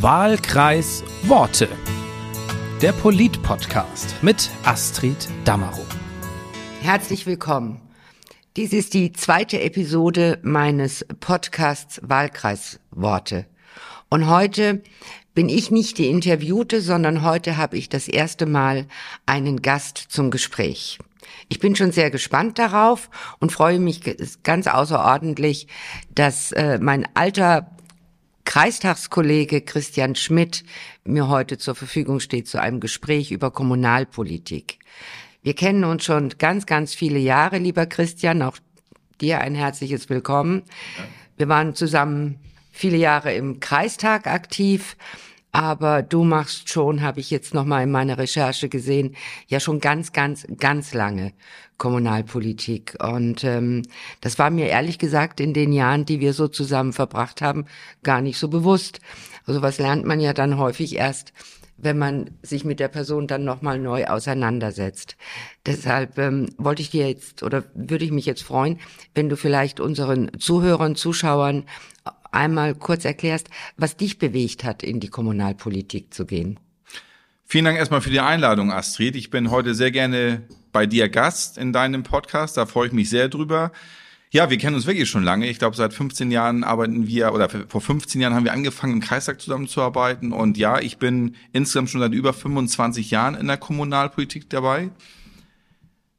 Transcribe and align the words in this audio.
Wahlkreis 0.00 1.02
Worte. 1.24 1.68
Der 2.80 2.92
Polit-Podcast 2.92 4.14
mit 4.22 4.48
Astrid 4.62 5.26
Damaro. 5.44 5.84
Herzlich 6.82 7.26
willkommen. 7.26 7.80
Dies 8.56 8.72
ist 8.72 8.94
die 8.94 9.10
zweite 9.10 9.60
Episode 9.60 10.38
meines 10.42 11.04
Podcasts 11.18 12.00
Wahlkreis 12.04 12.78
Worte. 12.92 13.46
Und 14.08 14.28
heute 14.28 14.84
bin 15.34 15.48
ich 15.48 15.72
nicht 15.72 15.98
die 15.98 16.10
Interviewte, 16.10 16.80
sondern 16.80 17.24
heute 17.24 17.56
habe 17.56 17.76
ich 17.76 17.88
das 17.88 18.06
erste 18.06 18.46
Mal 18.46 18.86
einen 19.26 19.62
Gast 19.62 19.98
zum 19.98 20.30
Gespräch. 20.30 21.00
Ich 21.48 21.58
bin 21.58 21.74
schon 21.74 21.90
sehr 21.90 22.12
gespannt 22.12 22.60
darauf 22.60 23.10
und 23.40 23.50
freue 23.50 23.80
mich 23.80 24.02
ganz 24.44 24.68
außerordentlich, 24.68 25.66
dass 26.14 26.52
äh, 26.52 26.78
mein 26.80 27.08
alter 27.14 27.72
Kreistagskollege 28.48 29.60
Christian 29.60 30.14
Schmidt 30.14 30.64
mir 31.04 31.28
heute 31.28 31.58
zur 31.58 31.74
Verfügung 31.74 32.18
steht 32.18 32.48
zu 32.48 32.58
einem 32.58 32.80
Gespräch 32.80 33.30
über 33.30 33.50
Kommunalpolitik. 33.50 34.78
Wir 35.42 35.54
kennen 35.54 35.84
uns 35.84 36.06
schon 36.06 36.30
ganz, 36.38 36.64
ganz 36.64 36.94
viele 36.94 37.18
Jahre, 37.18 37.58
lieber 37.58 37.84
Christian. 37.84 38.40
Auch 38.40 38.56
dir 39.20 39.42
ein 39.42 39.54
herzliches 39.54 40.08
Willkommen. 40.08 40.62
Wir 41.36 41.48
waren 41.48 41.74
zusammen 41.74 42.40
viele 42.72 42.96
Jahre 42.96 43.34
im 43.34 43.60
Kreistag 43.60 44.26
aktiv. 44.26 44.96
Aber 45.50 46.02
du 46.02 46.24
machst 46.24 46.68
schon, 46.68 47.02
habe 47.02 47.20
ich 47.20 47.30
jetzt 47.30 47.54
noch 47.54 47.64
mal 47.64 47.82
in 47.82 47.90
meiner 47.90 48.18
Recherche 48.18 48.68
gesehen, 48.68 49.16
ja 49.46 49.60
schon 49.60 49.80
ganz, 49.80 50.12
ganz, 50.12 50.46
ganz 50.58 50.92
lange 50.92 51.32
Kommunalpolitik. 51.78 52.96
Und 53.02 53.44
ähm, 53.44 53.82
das 54.20 54.38
war 54.38 54.50
mir 54.50 54.66
ehrlich 54.66 54.98
gesagt 54.98 55.40
in 55.40 55.54
den 55.54 55.72
Jahren, 55.72 56.04
die 56.04 56.20
wir 56.20 56.34
so 56.34 56.48
zusammen 56.48 56.92
verbracht 56.92 57.40
haben, 57.40 57.64
gar 58.02 58.20
nicht 58.20 58.38
so 58.38 58.48
bewusst. 58.48 59.00
Also 59.46 59.62
was 59.62 59.78
lernt 59.78 60.04
man 60.04 60.20
ja 60.20 60.34
dann 60.34 60.58
häufig 60.58 60.96
erst, 60.96 61.32
wenn 61.78 61.96
man 61.96 62.30
sich 62.42 62.64
mit 62.64 62.80
der 62.80 62.88
Person 62.88 63.26
dann 63.26 63.44
nochmal 63.44 63.78
neu 63.78 64.06
auseinandersetzt. 64.06 65.16
Deshalb 65.64 66.18
ähm, 66.18 66.48
wollte 66.58 66.82
ich 66.82 66.90
dir 66.90 67.08
jetzt 67.08 67.42
oder 67.42 67.64
würde 67.74 68.04
ich 68.04 68.10
mich 68.10 68.26
jetzt 68.26 68.42
freuen, 68.42 68.78
wenn 69.14 69.28
du 69.28 69.36
vielleicht 69.36 69.80
unseren 69.80 70.30
Zuhörern, 70.38 70.96
Zuschauern 70.96 71.64
einmal 72.30 72.74
kurz 72.74 73.04
erklärst, 73.04 73.48
was 73.76 73.96
dich 73.96 74.18
bewegt 74.18 74.64
hat, 74.64 74.82
in 74.82 75.00
die 75.00 75.08
Kommunalpolitik 75.08 76.12
zu 76.12 76.26
gehen. 76.26 76.58
Vielen 77.44 77.64
Dank 77.64 77.78
erstmal 77.78 78.02
für 78.02 78.10
die 78.10 78.20
Einladung, 78.20 78.70
Astrid. 78.70 79.16
Ich 79.16 79.30
bin 79.30 79.50
heute 79.50 79.74
sehr 79.74 79.90
gerne 79.90 80.42
bei 80.72 80.84
dir 80.84 81.08
Gast 81.08 81.56
in 81.56 81.72
deinem 81.72 82.02
Podcast. 82.02 82.56
Da 82.58 82.66
freue 82.66 82.88
ich 82.88 82.92
mich 82.92 83.08
sehr 83.08 83.28
drüber. 83.28 83.72
Ja, 84.30 84.50
wir 84.50 84.58
kennen 84.58 84.76
uns 84.76 84.86
wirklich 84.86 85.08
schon 85.08 85.24
lange. 85.24 85.48
Ich 85.48 85.58
glaube, 85.58 85.74
seit 85.74 85.94
15 85.94 86.30
Jahren 86.30 86.62
arbeiten 86.62 87.06
wir, 87.06 87.32
oder 87.32 87.48
vor 87.48 87.80
15 87.80 88.20
Jahren 88.20 88.34
haben 88.34 88.44
wir 88.44 88.52
angefangen, 88.52 88.94
im 88.94 89.00
Kreistag 89.00 89.40
zusammenzuarbeiten. 89.40 90.32
Und 90.32 90.58
ja, 90.58 90.80
ich 90.80 90.98
bin 90.98 91.34
insgesamt 91.52 91.88
schon 91.88 92.02
seit 92.02 92.12
über 92.12 92.34
25 92.34 93.10
Jahren 93.10 93.34
in 93.34 93.46
der 93.46 93.56
Kommunalpolitik 93.56 94.50
dabei. 94.50 94.90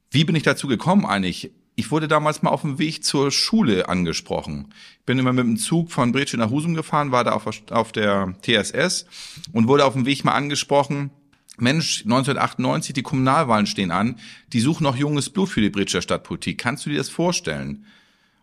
Wie 0.09 0.23
bin 0.23 0.35
ich 0.35 0.41
dazu 0.41 0.67
gekommen 0.67 1.05
eigentlich? 1.05 1.52
Ich 1.75 1.91
wurde 1.91 2.07
damals 2.07 2.41
mal 2.41 2.49
auf 2.49 2.61
dem 2.61 2.80
Weg 2.80 3.05
zur 3.05 3.31
Schule 3.31 3.87
angesprochen. 3.87 4.73
Ich 4.99 5.05
bin 5.05 5.19
immer 5.19 5.31
mit 5.31 5.45
dem 5.45 5.55
Zug 5.55 5.91
von 5.91 6.11
Bretsche 6.11 6.35
nach 6.35 6.49
Husum 6.49 6.73
gefahren, 6.73 7.11
war 7.11 7.23
da 7.23 7.31
auf, 7.31 7.47
auf 7.69 7.91
der 7.91 8.33
TSS 8.41 9.05
und 9.53 9.67
wurde 9.67 9.85
auf 9.85 9.93
dem 9.93 10.05
Weg 10.05 10.25
mal 10.25 10.33
angesprochen, 10.33 11.11
Mensch, 11.58 12.03
1998, 12.03 12.94
die 12.94 13.03
Kommunalwahlen 13.03 13.66
stehen 13.66 13.92
an, 13.92 14.16
die 14.53 14.61
suchen 14.61 14.83
noch 14.83 14.95
junges 14.95 15.30
Blut 15.30 15.50
für 15.50 15.61
die 15.61 15.69
Bretscher 15.69 16.02
Stadtpolitik. 16.02 16.58
Kannst 16.58 16.86
du 16.86 16.89
dir 16.89 16.97
das 16.97 17.09
vorstellen? 17.09 17.86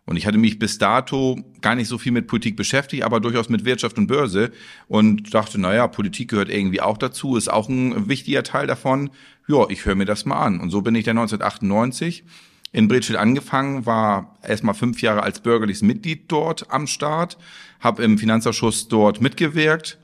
Und 0.05 0.15
ich 0.15 0.25
hatte 0.25 0.37
mich 0.37 0.57
bis 0.57 0.77
dato 0.77 1.37
gar 1.59 1.75
nicht 1.75 1.89
so 1.89 1.97
viel 1.97 2.13
mit 2.13 2.27
Politik 2.27 2.55
beschäftigt, 2.55 3.03
aber 3.03 3.19
durchaus 3.19 3.49
mit 3.49 3.65
Wirtschaft 3.65 3.97
und 3.97 4.07
Börse 4.07 4.51
und 4.87 5.33
dachte, 5.33 5.59
naja, 5.59 5.87
Politik 5.87 6.29
gehört 6.29 6.49
irgendwie 6.49 6.79
auch 6.79 6.97
dazu, 6.97 7.35
ist 7.35 7.49
auch 7.49 7.67
ein 7.67 8.07
wichtiger 8.07 8.43
Teil 8.43 8.67
davon. 8.67 9.09
Ja, 9.49 9.65
ich 9.69 9.85
höre 9.85 9.95
mir 9.95 10.05
das 10.05 10.25
mal 10.25 10.39
an. 10.39 10.61
Und 10.61 10.69
so 10.69 10.81
bin 10.81 10.95
ich 10.95 11.03
dann 11.03 11.17
1998 11.17 12.23
in 12.71 12.87
Bredstedt 12.87 13.17
angefangen, 13.17 13.85
war 13.85 14.37
erstmal 14.43 14.75
fünf 14.75 15.01
Jahre 15.01 15.23
als 15.23 15.41
bürgerliches 15.41 15.81
Mitglied 15.81 16.31
dort 16.31 16.71
am 16.71 16.87
Start, 16.87 17.37
habe 17.81 18.03
im 18.03 18.17
Finanzausschuss 18.17 18.87
dort 18.87 19.19
mitgewirkt 19.19 19.97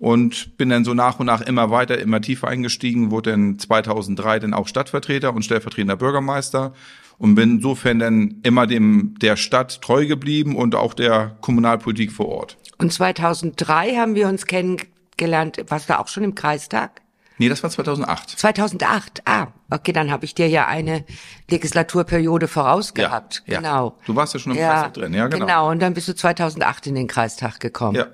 und 0.00 0.56
bin 0.56 0.70
dann 0.70 0.84
so 0.84 0.94
nach 0.94 1.20
und 1.20 1.26
nach 1.26 1.42
immer 1.42 1.70
weiter, 1.70 1.98
immer 1.98 2.20
tiefer 2.20 2.48
eingestiegen, 2.48 3.10
wurde 3.10 3.30
dann 3.30 3.58
2003 3.58 4.40
dann 4.40 4.54
auch 4.54 4.66
Stadtvertreter 4.66 5.32
und 5.34 5.44
stellvertretender 5.44 5.96
Bürgermeister 5.96 6.72
und 7.18 7.34
bin 7.34 7.56
insofern 7.56 7.98
dann 7.98 8.40
immer 8.42 8.66
dem 8.66 9.14
der 9.20 9.36
Stadt 9.36 9.82
treu 9.82 10.06
geblieben 10.06 10.56
und 10.56 10.74
auch 10.74 10.94
der 10.94 11.36
Kommunalpolitik 11.42 12.12
vor 12.12 12.28
Ort. 12.28 12.56
Und 12.78 12.92
2003 12.92 13.96
haben 13.96 14.14
wir 14.14 14.26
uns 14.26 14.46
kennengelernt, 14.46 15.62
warst 15.68 15.90
du 15.90 15.98
auch 15.98 16.08
schon 16.08 16.24
im 16.24 16.34
Kreistag? 16.34 17.02
Nee, 17.36 17.50
das 17.50 17.62
war 17.62 17.70
2008. 17.70 18.38
2008, 18.38 19.22
ah, 19.26 19.48
okay, 19.70 19.92
dann 19.92 20.10
habe 20.10 20.24
ich 20.24 20.34
dir 20.34 20.48
ja 20.48 20.66
eine 20.66 21.04
Legislaturperiode 21.50 22.48
vorausgehabt. 22.48 23.42
Ja, 23.46 23.58
genau. 23.58 23.98
Du 24.06 24.16
warst 24.16 24.34
ja 24.34 24.40
schon 24.40 24.52
im 24.52 24.58
ja, 24.58 24.72
Kreistag 24.72 24.94
drin, 24.94 25.14
ja, 25.14 25.26
genau. 25.28 25.46
Genau, 25.46 25.70
und 25.70 25.80
dann 25.80 25.94
bist 25.94 26.08
du 26.08 26.14
2008 26.14 26.88
in 26.88 26.94
den 26.94 27.06
Kreistag 27.06 27.58
gekommen. 27.58 27.96
Ja, 27.96 28.08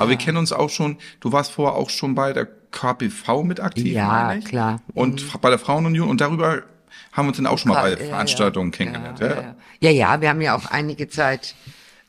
aber 0.00 0.12
ja. 0.12 0.18
wir 0.18 0.24
kennen 0.24 0.38
uns 0.38 0.50
auch 0.50 0.70
schon, 0.70 0.96
du 1.20 1.30
warst 1.30 1.52
vorher 1.52 1.76
auch 1.76 1.90
schon 1.90 2.14
bei 2.14 2.32
der 2.32 2.48
KPV 2.70 3.42
mit 3.42 3.60
aktiv, 3.60 3.92
Ja, 3.92 4.34
klar. 4.38 4.80
Und 4.94 5.22
mhm. 5.22 5.38
bei 5.40 5.50
der 5.50 5.58
Frauenunion 5.58 6.08
und 6.08 6.22
darüber 6.22 6.62
haben 7.12 7.26
wir 7.26 7.28
uns 7.28 7.36
dann 7.36 7.46
auch 7.46 7.58
schon 7.58 7.72
mal 7.72 7.82
bei 7.82 7.96
Veranstaltungen 7.96 8.70
kennengelernt. 8.70 9.20
Ja, 9.20 9.54
ja, 9.80 9.90
ja, 9.90 10.20
wir 10.22 10.30
haben 10.30 10.40
ja 10.40 10.56
auch 10.56 10.66
einige 10.66 11.08
Zeit 11.08 11.54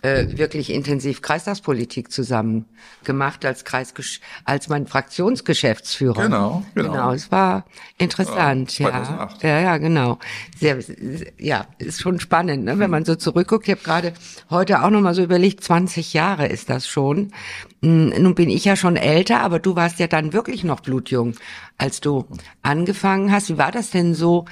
äh, 0.04 0.38
wirklich 0.38 0.72
intensiv 0.72 1.22
Kreistagspolitik 1.22 2.12
zusammen 2.12 2.66
gemacht 3.04 3.46
als 3.46 3.66
Kreis 3.66 3.94
als 4.46 4.68
mein 4.68 4.88
Fraktionsgeschäftsführer. 4.88 6.24
Genau, 6.24 6.64
genau. 6.74 6.92
Genau, 6.92 7.12
es 7.12 7.32
war 7.32 7.66
interessant, 7.98 8.80
ja. 8.80 8.90
2008. 8.90 9.44
Ja, 9.44 9.60
ja, 9.60 9.78
genau. 9.78 10.18
Sehr, 10.58 10.80
ja, 11.38 11.68
ist 11.78 12.02
schon 12.02 12.20
spannend, 12.20 12.66
ne, 12.66 12.80
wenn 12.80 12.90
man 12.90 13.06
so 13.06 13.16
zurückguckt. 13.16 13.68
Ich 13.68 13.72
habe 13.72 13.84
gerade 13.84 14.14
heute 14.50 14.82
auch 14.84 14.90
noch 14.90 15.02
mal 15.02 15.14
so 15.14 15.24
überlegt, 15.24 15.64
20 15.64 16.14
Jahre 16.14 16.48
ist 16.48 16.70
das 16.70 16.88
schon. 16.88 17.32
Hm, 17.84 18.10
nun 18.22 18.36
bin 18.36 18.50
ich 18.50 18.66
ja 18.66 18.76
schon 18.76 18.96
älter, 18.96 19.42
aber 19.42 19.60
du 19.60 19.76
warst 19.76 20.00
ja 20.00 20.08
dann 20.08 20.34
wirklich 20.34 20.64
noch 20.64 20.82
blutjung, 20.82 21.34
als 21.78 22.00
du 22.00 22.26
angefangen 22.62 23.32
hast. 23.32 23.50
Wie 23.50 23.58
war 23.58 23.72
das 23.72 23.90
denn 23.90 24.14
so 24.14 24.46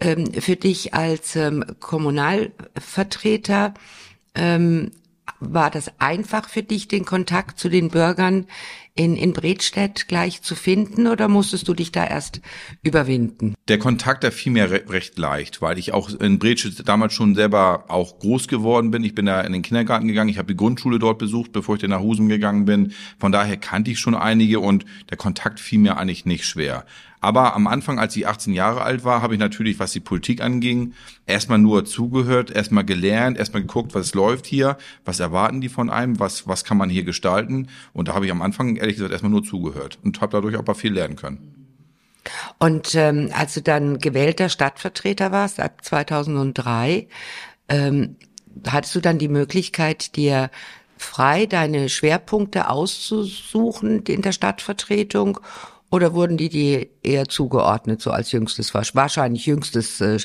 ähm, 0.00 0.32
für 0.34 0.56
dich 0.56 0.92
als 0.94 1.34
ähm, 1.36 1.64
Kommunalvertreter? 1.80 3.74
Ähm, 4.34 4.90
war 5.40 5.70
das 5.70 5.92
einfach 5.98 6.48
für 6.48 6.62
dich, 6.62 6.88
den 6.88 7.04
Kontakt 7.04 7.58
zu 7.58 7.68
den 7.68 7.88
Bürgern 7.88 8.46
in, 8.96 9.16
in 9.16 9.32
Bredstedt 9.32 10.06
gleich 10.06 10.42
zu 10.42 10.54
finden 10.54 11.08
oder 11.08 11.26
musstest 11.26 11.66
du 11.66 11.74
dich 11.74 11.90
da 11.90 12.06
erst 12.06 12.40
überwinden? 12.82 13.54
Der 13.66 13.78
Kontakt, 13.78 14.22
der 14.22 14.30
fiel 14.30 14.52
mir 14.52 14.70
re 14.70 14.84
recht 14.88 15.18
leicht, 15.18 15.60
weil 15.60 15.78
ich 15.78 15.92
auch 15.92 16.10
in 16.10 16.38
Bredstedt 16.38 16.88
damals 16.88 17.12
schon 17.12 17.34
selber 17.34 17.86
auch 17.88 18.20
groß 18.20 18.46
geworden 18.46 18.92
bin. 18.92 19.02
Ich 19.02 19.14
bin 19.14 19.26
da 19.26 19.40
in 19.40 19.52
den 19.52 19.62
Kindergarten 19.62 20.06
gegangen, 20.06 20.30
ich 20.30 20.38
habe 20.38 20.52
die 20.52 20.56
Grundschule 20.56 21.00
dort 21.00 21.18
besucht, 21.18 21.50
bevor 21.52 21.74
ich 21.74 21.80
dann 21.80 21.90
nach 21.90 22.00
Husum 22.00 22.28
gegangen 22.28 22.66
bin. 22.66 22.92
Von 23.18 23.32
daher 23.32 23.56
kannte 23.56 23.90
ich 23.90 23.98
schon 23.98 24.14
einige 24.14 24.60
und 24.60 24.84
der 25.10 25.16
Kontakt 25.16 25.58
fiel 25.58 25.80
mir 25.80 25.96
eigentlich 25.96 26.24
nicht 26.24 26.44
schwer. 26.44 26.84
Aber 27.24 27.56
am 27.56 27.66
Anfang, 27.66 27.98
als 27.98 28.14
ich 28.16 28.28
18 28.28 28.52
Jahre 28.52 28.82
alt 28.82 29.02
war, 29.02 29.22
habe 29.22 29.32
ich 29.32 29.40
natürlich, 29.40 29.78
was 29.78 29.92
die 29.92 30.00
Politik 30.00 30.42
anging, 30.42 30.92
erstmal 31.24 31.56
nur 31.56 31.86
zugehört, 31.86 32.50
erstmal 32.50 32.84
gelernt, 32.84 33.38
erstmal 33.38 33.62
geguckt, 33.62 33.94
was 33.94 34.12
läuft 34.12 34.44
hier, 34.44 34.76
was 35.06 35.20
erwarten 35.20 35.62
die 35.62 35.70
von 35.70 35.88
einem, 35.88 36.20
was, 36.20 36.46
was 36.46 36.64
kann 36.64 36.76
man 36.76 36.90
hier 36.90 37.02
gestalten. 37.02 37.68
Und 37.94 38.08
da 38.08 38.14
habe 38.14 38.26
ich 38.26 38.30
am 38.30 38.42
Anfang, 38.42 38.76
ehrlich 38.76 38.96
gesagt, 38.96 39.10
erstmal 39.10 39.30
nur 39.30 39.42
zugehört 39.42 39.98
und 40.04 40.20
habe 40.20 40.32
dadurch 40.32 40.58
auch 40.58 40.66
mal 40.66 40.74
viel 40.74 40.92
lernen 40.92 41.16
können. 41.16 41.72
Und 42.58 42.94
ähm, 42.94 43.30
als 43.32 43.54
du 43.54 43.62
dann 43.62 44.00
gewählter 44.00 44.50
Stadtvertreter 44.50 45.32
warst, 45.32 45.60
ab 45.60 45.82
2003, 45.82 47.08
ähm, 47.70 48.16
hattest 48.68 48.96
du 48.96 49.00
dann 49.00 49.16
die 49.16 49.28
Möglichkeit, 49.28 50.16
dir 50.16 50.50
frei 50.98 51.46
deine 51.46 51.88
Schwerpunkte 51.88 52.68
auszusuchen 52.68 54.02
in 54.02 54.20
der 54.20 54.32
Stadtvertretung 54.32 55.40
oder 55.94 56.12
wurden 56.12 56.36
die 56.36 56.48
die 56.48 56.88
eher 57.04 57.28
zugeordnet, 57.28 58.02
so 58.02 58.10
als 58.10 58.32
jüngstes, 58.32 58.74
wahrscheinlich 58.74 59.46
jüngstes 59.46 60.00
äh, 60.00 60.18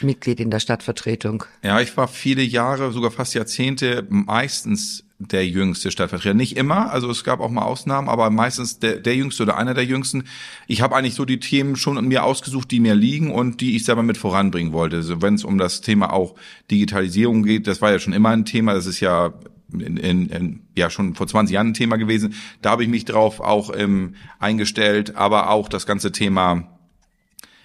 Mitglied 0.00 0.38
in 0.38 0.48
der 0.52 0.60
Stadtvertretung? 0.60 1.42
Ja, 1.64 1.80
ich 1.80 1.96
war 1.96 2.06
viele 2.06 2.42
Jahre, 2.42 2.92
sogar 2.92 3.10
fast 3.10 3.34
Jahrzehnte, 3.34 4.06
meistens 4.08 5.02
der 5.18 5.44
jüngste 5.44 5.90
Stadtvertreter. 5.90 6.34
Nicht 6.34 6.56
immer, 6.56 6.92
also 6.92 7.10
es 7.10 7.24
gab 7.24 7.40
auch 7.40 7.50
mal 7.50 7.62
Ausnahmen, 7.62 8.08
aber 8.08 8.30
meistens 8.30 8.78
der, 8.78 9.00
der 9.00 9.16
jüngste 9.16 9.42
oder 9.42 9.56
einer 9.56 9.74
der 9.74 9.84
jüngsten. 9.84 10.22
Ich 10.68 10.82
habe 10.82 10.94
eigentlich 10.94 11.14
so 11.14 11.24
die 11.24 11.40
Themen 11.40 11.74
schon 11.74 12.06
mir 12.06 12.22
ausgesucht, 12.22 12.70
die 12.70 12.78
mir 12.78 12.94
liegen 12.94 13.32
und 13.32 13.60
die 13.60 13.74
ich 13.74 13.84
selber 13.84 14.04
mit 14.04 14.18
voranbringen 14.18 14.72
wollte. 14.72 14.96
Also 14.96 15.20
wenn 15.20 15.34
es 15.34 15.42
um 15.42 15.58
das 15.58 15.80
Thema 15.80 16.12
auch 16.12 16.36
Digitalisierung 16.70 17.42
geht, 17.42 17.66
das 17.66 17.82
war 17.82 17.90
ja 17.90 17.98
schon 17.98 18.12
immer 18.12 18.28
ein 18.28 18.44
Thema, 18.44 18.74
das 18.74 18.86
ist 18.86 19.00
ja 19.00 19.34
in, 19.72 19.96
in, 19.96 20.26
in, 20.28 20.60
ja 20.76 20.90
schon 20.90 21.14
vor 21.14 21.26
20 21.26 21.54
Jahren 21.54 21.68
ein 21.68 21.74
Thema 21.74 21.96
gewesen. 21.96 22.34
Da 22.62 22.70
habe 22.70 22.82
ich 22.82 22.88
mich 22.88 23.04
drauf 23.04 23.40
auch 23.40 23.70
ähm, 23.76 24.14
eingestellt, 24.38 25.16
aber 25.16 25.50
auch 25.50 25.68
das 25.68 25.86
ganze 25.86 26.12
Thema 26.12 26.68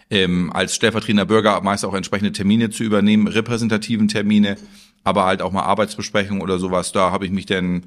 ähm, 0.10 0.52
als 0.54 0.76
stellvertretender 0.76 1.26
Bürger 1.26 1.60
meist 1.62 1.86
auch 1.86 1.94
entsprechende 1.94 2.32
Termine 2.32 2.70
zu 2.70 2.84
übernehmen, 2.84 3.28
repräsentativen 3.28 4.08
Termine, 4.08 4.58
aber 5.04 5.26
halt 5.26 5.42
auch 5.42 5.52
mal 5.52 5.64
Arbeitsbesprechungen 5.64 6.42
oder 6.42 6.60
sowas. 6.60 6.92
Da 6.92 7.12
habe 7.12 7.26
ich 7.26 7.32
mich 7.32 7.46
dann 7.46 7.86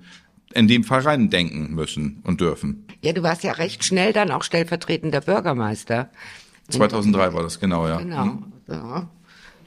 in 0.54 0.68
dem 0.68 0.84
Fall 0.84 1.00
reindenken 1.00 1.74
müssen 1.74 2.20
und 2.24 2.40
dürfen. 2.40 2.86
Ja, 3.02 3.12
du 3.12 3.22
warst 3.22 3.44
ja 3.44 3.52
recht 3.52 3.84
schnell 3.84 4.12
dann 4.12 4.30
auch 4.30 4.42
stellvertretender 4.42 5.20
Bürgermeister. 5.20 6.08
2003 6.70 7.32
war 7.34 7.42
das, 7.42 7.60
genau, 7.60 7.86
ja. 7.86 7.98
Genau. 7.98 8.38
Ja. 8.68 9.08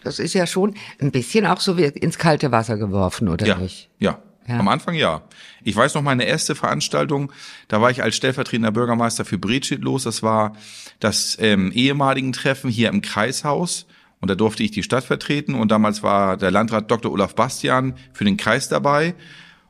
Das 0.04 0.20
ist 0.20 0.34
ja 0.34 0.48
schon 0.48 0.76
ein 1.00 1.12
bisschen 1.12 1.46
auch 1.46 1.60
so 1.60 1.78
wie 1.78 1.84
ins 1.84 2.18
kalte 2.18 2.52
Wasser 2.52 2.78
geworfen, 2.78 3.28
oder 3.28 3.46
Ja, 3.46 3.58
nicht? 3.58 3.90
ja. 4.00 4.20
Am 4.58 4.68
Anfang 4.68 4.96
ja. 4.96 5.22
Ich 5.64 5.76
weiß 5.76 5.96
noch 5.96 6.02
meine 6.02 6.24
erste 6.24 6.56
Veranstaltung, 6.56 7.32
da 7.68 7.82
war 7.82 7.92
ich 7.92 8.02
als 8.02 8.16
stellvertretender 8.16 8.72
Bürgermeister 8.72 9.26
für 9.26 9.38
Bredstedt 9.38 9.82
los. 9.82 10.04
Das 10.04 10.24
war 10.24 10.56
das 11.00 11.38
ähm, 11.40 11.72
ehemaligen 11.72 12.32
Treffen 12.32 12.70
hier 12.70 12.90
im 12.90 13.02
Kreishaus. 13.02 13.86
Und 14.22 14.30
da 14.30 14.36
durfte 14.36 14.64
ich 14.64 14.72
die 14.72 14.84
Stadt 14.84 15.04
vertreten. 15.04 15.56
Und 15.56 15.72
damals 15.72 16.04
war 16.04 16.38
der 16.38 16.52
Landrat 16.52 16.92
Dr. 16.92 17.12
Olaf 17.12 17.36
Bastian 17.36 17.96
für 18.14 18.26
den 18.26 18.38
Kreis 18.38 18.68
dabei. 18.68 19.16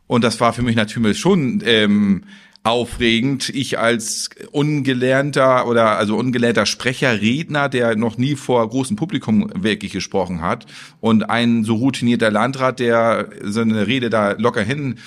Und 0.08 0.24
das 0.24 0.40
war 0.40 0.54
für 0.54 0.64
mich 0.64 0.76
natürlich 0.76 1.20
schon 1.20 1.62
ähm, 1.66 2.24
aufregend. 2.70 3.50
Ich 3.50 3.80
als 3.80 4.30
ungelernter 4.52 5.68
oder 5.68 5.98
also 5.98 6.16
ungelernter 6.16 6.66
Sprecher, 6.66 7.22
Redner, 7.22 7.70
der 7.70 7.96
noch 7.96 8.18
nie 8.18 8.36
vor 8.36 8.68
großem 8.68 8.96
Publikum 8.96 9.50
wirklich 9.56 9.92
gesprochen 9.92 10.42
hat 10.42 10.66
und 11.00 11.30
ein 11.30 11.64
so 11.64 11.76
routinierter 11.76 12.32
Landrat, 12.32 12.80
der 12.80 13.30
seine 13.44 13.88
Rede 13.88 14.10
da 14.10 14.32
locker 14.32 14.64
hin 14.64 15.00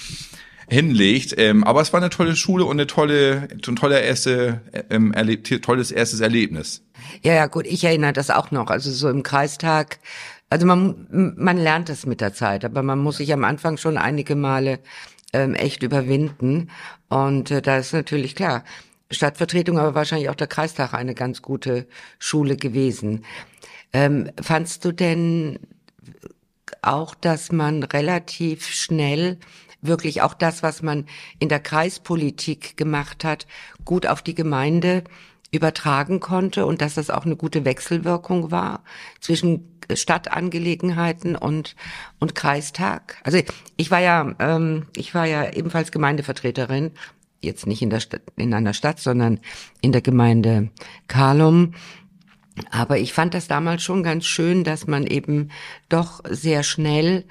hinlegt. 0.69 1.35
Ähm, 1.37 1.65
aber 1.65 1.81
es 1.83 1.93
war 1.93 2.01
eine 2.01 2.11
tolle 2.11 2.35
Schule 2.35 2.65
und 2.65 2.77
eine 2.77 2.87
tolle, 2.87 3.49
ein 3.53 3.77
toller 3.77 4.03
erste, 4.03 4.61
ähm, 4.91 5.13
erlebt, 5.13 5.63
tolles 5.63 5.91
erstes 5.91 6.21
Erlebnis. 6.21 6.83
Ja, 7.23 7.35
ja, 7.35 7.47
gut, 7.47 7.67
ich 7.67 7.85
erinnere 7.85 8.13
das 8.13 8.31
auch 8.31 8.51
noch. 8.51 8.69
Also 8.69 8.91
so 8.91 9.09
im 9.09 9.23
Kreistag, 9.23 9.99
also 10.51 10.67
man, 10.67 11.35
man 11.37 11.59
lernt 11.59 11.89
es 11.91 12.07
mit 12.07 12.21
der 12.21 12.33
Zeit, 12.35 12.65
aber 12.65 12.83
man 12.83 12.99
muss 12.99 13.19
sich 13.19 13.33
am 13.33 13.45
Anfang 13.45 13.77
schon 13.77 13.97
einige 13.99 14.35
Male 14.35 14.81
ähm, 15.33 15.55
echt 15.55 15.83
überwinden. 15.83 16.71
Und 17.09 17.51
äh, 17.51 17.63
da 17.63 17.79
ist 17.79 17.93
natürlich 17.93 18.35
klar, 18.35 18.65
Stadtvertretung, 19.11 19.79
aber 19.79 19.95
wahrscheinlich 19.95 20.31
auch 20.31 20.35
der 20.35 20.47
Kreistag 20.47 20.95
eine 20.95 21.15
ganz 21.15 21.43
gute 21.43 21.87
Schule 22.19 22.57
gewesen. 22.57 23.25
Ähm, 23.93 24.31
fandst 24.41 24.85
du 24.85 24.93
denn 24.93 25.59
auch, 26.81 27.15
dass 27.15 27.53
man 27.53 27.83
relativ 27.83 28.67
schnell 28.67 29.39
wirklich 29.83 30.23
auch 30.23 30.35
das, 30.35 30.63
was 30.63 30.81
man 30.83 31.07
in 31.39 31.49
der 31.49 31.61
Kreispolitik 31.61 32.77
gemacht 32.77 33.25
hat, 33.25 33.47
gut 33.85 34.07
auf 34.07 34.23
die 34.23 34.35
Gemeinde 34.35 35.05
übertragen 35.51 36.21
konnte 36.21 36.65
und 36.65 36.81
dass 36.81 36.95
das 36.95 37.11
auch 37.11 37.27
eine 37.27 37.37
gute 37.37 37.65
Wechselwirkung 37.65 38.51
war 38.51 38.83
zwischen 39.21 39.72
Stadtangelegenheiten 39.93 41.37
und 41.37 41.77
und 42.19 42.35
Kreistag. 42.35 43.17
Also 43.25 43.39
ich 43.77 43.91
war 43.91 44.01
ja 44.01 44.35
ähm, 44.39 44.87
ich 44.97 45.15
war 45.15 45.27
ja 45.27 45.53
ebenfalls 45.53 45.93
Gemeindevertreterin, 45.93 46.93
jetzt 47.41 47.67
nicht 47.67 47.83
in 47.83 47.91
der 47.91 48.01
Stadt, 48.01 48.23
in 48.37 48.55
einer 48.55 48.75
Stadt, 48.75 49.01
sondern 49.01 49.41
in 49.81 49.93
der 49.93 50.03
Gemeinde 50.03 50.71
Karlum. 51.09 51.75
Aber 52.71 52.99
ich 52.99 53.13
fand 53.13 53.35
das 53.35 53.49
damals 53.49 53.83
schon 53.83 54.03
ganz 54.03 54.27
schön, 54.27 54.63
dass 54.63 54.87
man 54.87 55.07
eben 55.07 55.51
doch 55.89 56.21
sehr 56.29 56.63
schnell 56.63 57.25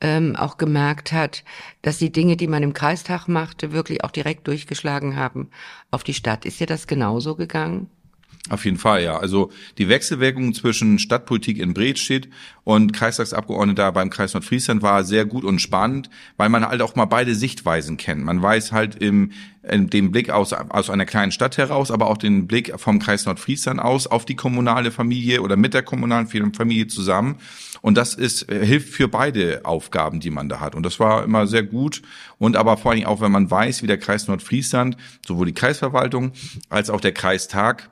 ähm, 0.00 0.36
auch 0.36 0.58
gemerkt 0.58 1.12
hat, 1.12 1.44
dass 1.82 1.98
die 1.98 2.12
Dinge, 2.12 2.36
die 2.36 2.48
man 2.48 2.62
im 2.62 2.72
Kreistag 2.72 3.28
machte, 3.28 3.72
wirklich 3.72 4.04
auch 4.04 4.10
direkt 4.10 4.46
durchgeschlagen 4.48 5.16
haben 5.16 5.50
auf 5.90 6.02
die 6.02 6.14
Stadt. 6.14 6.44
Ist 6.44 6.60
dir 6.60 6.66
das 6.66 6.86
genauso 6.86 7.36
gegangen? 7.36 7.88
Auf 8.50 8.66
jeden 8.66 8.76
Fall, 8.76 9.02
ja. 9.02 9.16
Also 9.16 9.50
die 9.78 9.88
Wechselwirkung 9.88 10.52
zwischen 10.52 10.98
Stadtpolitik 10.98 11.58
in 11.58 11.72
Bredstedt 11.72 12.28
und 12.62 12.92
Kreistagsabgeordneter 12.92 13.90
beim 13.92 14.10
Kreis 14.10 14.34
Nordfriesland 14.34 14.82
war 14.82 15.02
sehr 15.02 15.24
gut 15.24 15.44
und 15.44 15.60
spannend, 15.60 16.10
weil 16.36 16.50
man 16.50 16.68
halt 16.68 16.82
auch 16.82 16.94
mal 16.94 17.06
beide 17.06 17.34
Sichtweisen 17.34 17.96
kennt. 17.96 18.22
Man 18.22 18.42
weiß 18.42 18.72
halt 18.72 18.96
im, 18.96 19.30
dem 19.62 20.12
Blick 20.12 20.28
aus, 20.28 20.52
aus 20.52 20.90
einer 20.90 21.06
kleinen 21.06 21.32
Stadt 21.32 21.56
heraus, 21.56 21.90
aber 21.90 22.06
auch 22.06 22.18
den 22.18 22.46
Blick 22.46 22.78
vom 22.78 22.98
Kreis 22.98 23.24
Nordfriesland 23.24 23.80
aus 23.80 24.06
auf 24.06 24.26
die 24.26 24.36
kommunale 24.36 24.90
Familie 24.90 25.40
oder 25.40 25.56
mit 25.56 25.72
der 25.72 25.82
kommunalen 25.82 26.26
Familie 26.26 26.86
zusammen. 26.86 27.36
Und 27.80 27.96
das 27.96 28.12
ist, 28.12 28.50
äh, 28.50 28.64
hilft 28.64 28.90
für 28.90 29.08
beide 29.08 29.62
Aufgaben, 29.64 30.20
die 30.20 30.30
man 30.30 30.50
da 30.50 30.60
hat. 30.60 30.74
Und 30.74 30.84
das 30.84 31.00
war 31.00 31.24
immer 31.24 31.46
sehr 31.46 31.62
gut. 31.62 32.02
Und 32.38 32.56
aber 32.56 32.76
vor 32.76 32.92
allem 32.92 33.06
auch, 33.06 33.22
wenn 33.22 33.32
man 33.32 33.50
weiß, 33.50 33.82
wie 33.82 33.86
der 33.86 33.98
Kreis 33.98 34.28
Nordfriesland, 34.28 34.98
sowohl 35.26 35.46
die 35.46 35.54
Kreisverwaltung 35.54 36.32
als 36.68 36.90
auch 36.90 37.00
der 37.00 37.12
Kreistag 37.12 37.90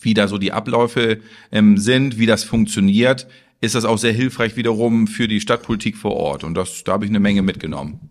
wie 0.00 0.14
da 0.14 0.28
so 0.28 0.38
die 0.38 0.52
Abläufe 0.52 1.20
ähm, 1.52 1.78
sind, 1.78 2.18
wie 2.18 2.26
das 2.26 2.44
funktioniert, 2.44 3.26
ist 3.60 3.74
das 3.74 3.84
auch 3.84 3.98
sehr 3.98 4.12
hilfreich 4.12 4.56
wiederum 4.56 5.06
für 5.06 5.28
die 5.28 5.40
Stadtpolitik 5.40 5.96
vor 5.96 6.14
Ort. 6.16 6.44
Und 6.44 6.54
das, 6.54 6.84
da 6.84 6.92
habe 6.92 7.04
ich 7.04 7.10
eine 7.10 7.20
Menge 7.20 7.42
mitgenommen. 7.42 8.10